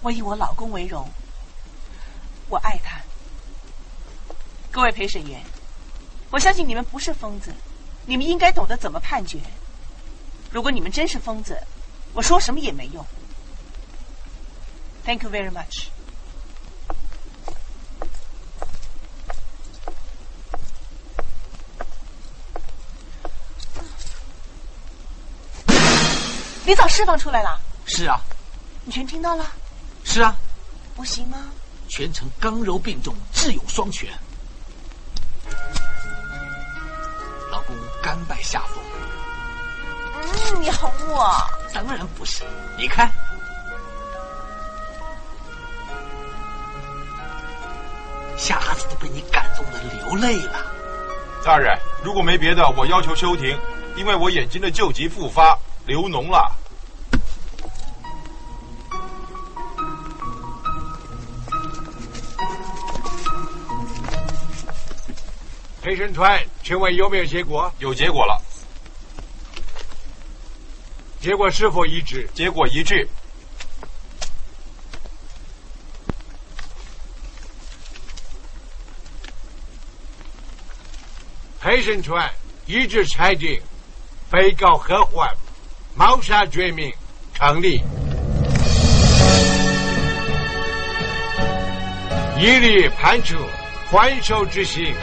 [0.00, 1.08] 我以我老公为荣，
[2.48, 3.00] 我爱他。
[4.70, 5.42] 各位陪审员，
[6.30, 7.52] 我相信你们不是疯子，
[8.06, 9.40] 你们应该懂得怎么判决。
[10.52, 11.60] 如果你们真是疯子，
[12.14, 13.04] 我说什么也没用。
[15.04, 15.88] Thank you very much。
[26.68, 28.20] 你早释放出来了，是啊，
[28.84, 29.46] 你全听到了？
[30.04, 30.36] 是啊，
[30.94, 31.38] 不行吗？
[31.88, 34.10] 全程刚柔并重，智勇双全。
[37.50, 38.84] 老公甘拜下风。
[40.20, 41.42] 嗯，你哄我？
[41.72, 42.44] 当然不是，
[42.76, 43.10] 你看，
[48.36, 50.66] 夏子都被你感动的流泪了。
[51.42, 51.74] 大人，
[52.04, 53.58] 如果没别的，我要求休庭，
[53.96, 55.58] 因为我眼睛的旧疾复发，
[55.88, 56.54] 流脓了。
[65.80, 67.72] 陪审团，请问有没有结果？
[67.78, 68.38] 有结果了，
[71.18, 72.28] 结果是否一致？
[72.34, 73.08] 结果一致。
[81.58, 82.30] 陪审团
[82.66, 83.58] 一致裁定，
[84.30, 85.34] 被告何欢
[85.98, 86.92] 谋杀罪名
[87.34, 87.82] 成立，
[92.38, 93.34] 一律判处
[93.90, 94.94] 缓手执行。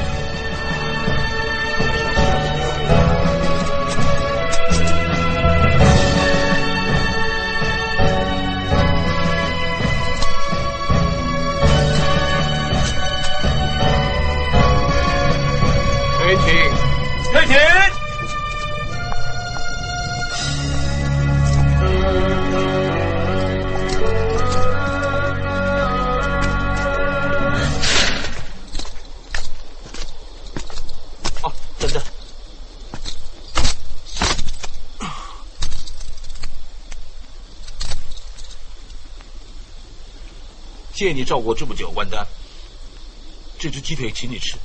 [41.06, 42.26] 谢谢你照顾我这么久，万丹。
[43.60, 44.58] 这只鸡腿请你吃。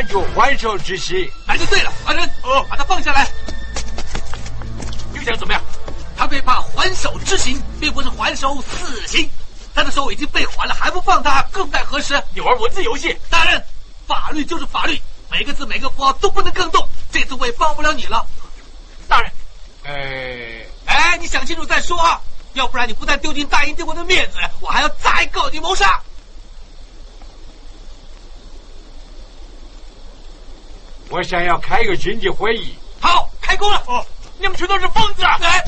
[0.00, 1.30] 一律判处还手之刑。
[1.46, 3.30] 那就对了，大人，哦，把他放下来。
[5.14, 5.62] 又想怎么样？
[6.16, 9.28] 他被判还手之刑，并不是还手死刑。
[9.74, 12.20] 他的手已经被还了，还不放他，更待何时？
[12.34, 13.16] 你玩文字游戏！
[13.28, 13.64] 大人，
[14.06, 15.00] 法律就是法律，
[15.30, 16.88] 每个字每个符号都不能更动。
[17.10, 18.24] 这次我也帮不了你了。
[19.08, 19.32] 大人，
[19.84, 22.20] 哎，哎，你想清楚再说啊，
[22.52, 26.00] 要不然你不但丢尽大英帝国的面子，我还要再告你谋杀。
[31.10, 32.74] 我想要开一个紧急会议。
[33.00, 33.82] 好，开工了。
[33.86, 34.04] 哦，
[34.38, 35.22] 你们全都是疯子！
[35.22, 35.63] 来，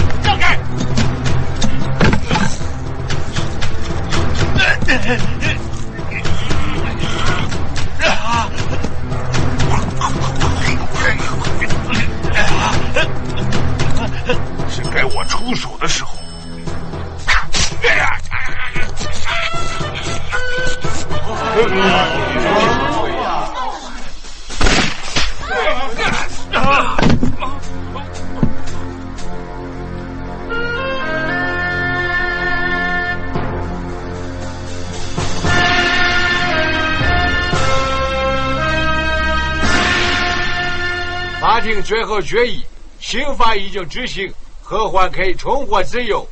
[41.66, 42.64] 庭最后决议，
[43.01, 44.32] 刑罚已经执行，
[44.62, 46.24] 何欢可以重获自由。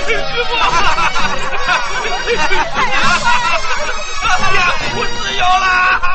[0.00, 0.54] 师傅，
[4.96, 5.64] 我自由了，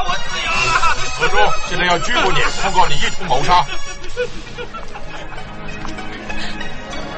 [0.03, 0.76] 我自由了。
[1.17, 1.39] 何忠，
[1.69, 3.65] 现在要拘捕你， 控告你意图谋杀。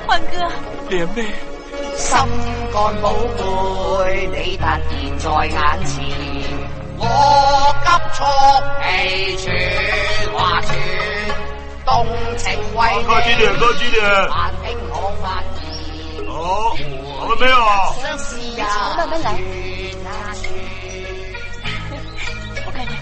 [0.06, 0.48] 欢哥，
[0.90, 1.34] 莲妹，
[1.96, 2.18] 心
[2.78, 3.10] 看宝
[4.06, 4.80] 贝，你突然
[5.18, 5.96] 在眼前，
[7.00, 7.02] 我
[7.84, 8.22] 急速
[8.84, 8.86] 氣
[9.42, 9.46] 喘
[10.38, 10.70] 話喘，
[11.84, 11.90] 动
[12.38, 12.46] 情
[12.76, 13.98] 為客氣點，客氣點。
[14.30, 14.94] 萬兵可
[15.24, 15.26] 發
[15.56, 15.60] 現。
[16.30, 16.38] 好，
[17.26, 17.56] 了沒有？
[18.00, 18.64] 相思呀，
[18.96, 19.34] 慢慢来。
[22.64, 22.96] 我看看，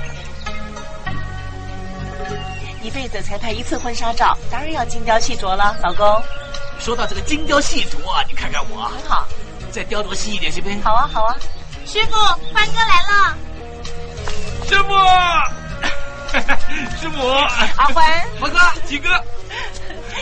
[2.82, 6.08] 一辈子才拍一次婚纱照，当然要精雕细琢了，老公。
[6.80, 9.26] 说到这个精雕细琢啊，你看看我，很好，
[9.76, 10.82] 再雕琢细一点行不行？
[10.82, 11.36] 好啊，好啊。
[11.86, 12.16] 师傅，
[12.54, 13.38] 欢哥来了。
[14.70, 14.94] 师傅，
[16.98, 17.28] 师傅，
[17.76, 18.06] 阿欢，
[18.40, 18.58] 欢哥，
[18.88, 19.10] 几哥，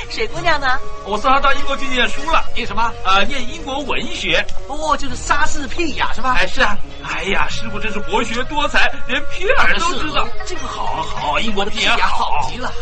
[0.09, 0.67] 水姑娘呢？
[1.05, 2.91] 我送她到英国去念书了，念什么？
[3.05, 4.43] 呃，念英国文学。
[4.67, 6.33] 哦，就是莎士比亚是吧？
[6.35, 6.75] 哎，是啊。
[7.03, 10.27] 哎呀，师傅真是博学多才，连皮尔都知道。
[10.47, 12.73] 这个好好，英国的皮皮尔好极了。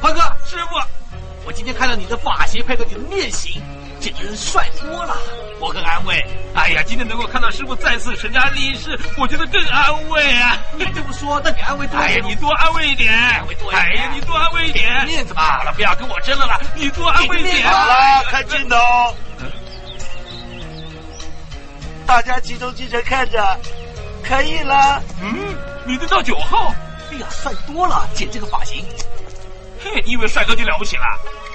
[0.00, 0.80] 欢哥，师傅，
[1.44, 3.60] 我今天看到你的发型配合你的面型，
[4.02, 5.16] 整个人帅多了，
[5.60, 6.20] 我很安慰。
[6.54, 10.58] 哎呀，今天能够看到师傅再次成家立室，我觉得更安慰啊！
[10.76, 12.00] 你这么说，那你安慰他？
[12.00, 13.80] 哎呀，你多安慰一点，安慰多一点。
[13.80, 15.42] 哎呀，你多安慰一点，面子嘛。
[15.42, 17.64] 好了，不要跟我争了啦，你多安慰一点。
[17.70, 18.76] 好了，看镜头，
[22.04, 23.56] 大家集中精神看着，
[24.24, 25.00] 可以了。
[25.22, 25.56] 嗯，
[25.86, 26.74] 你这到九号，
[27.12, 28.84] 哎呀，帅多了，剪这个发型。
[29.84, 31.04] 嘿，你以为帅哥就了不起了？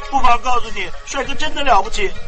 [0.09, 2.09] 不妨告诉你，帅哥真的了不起，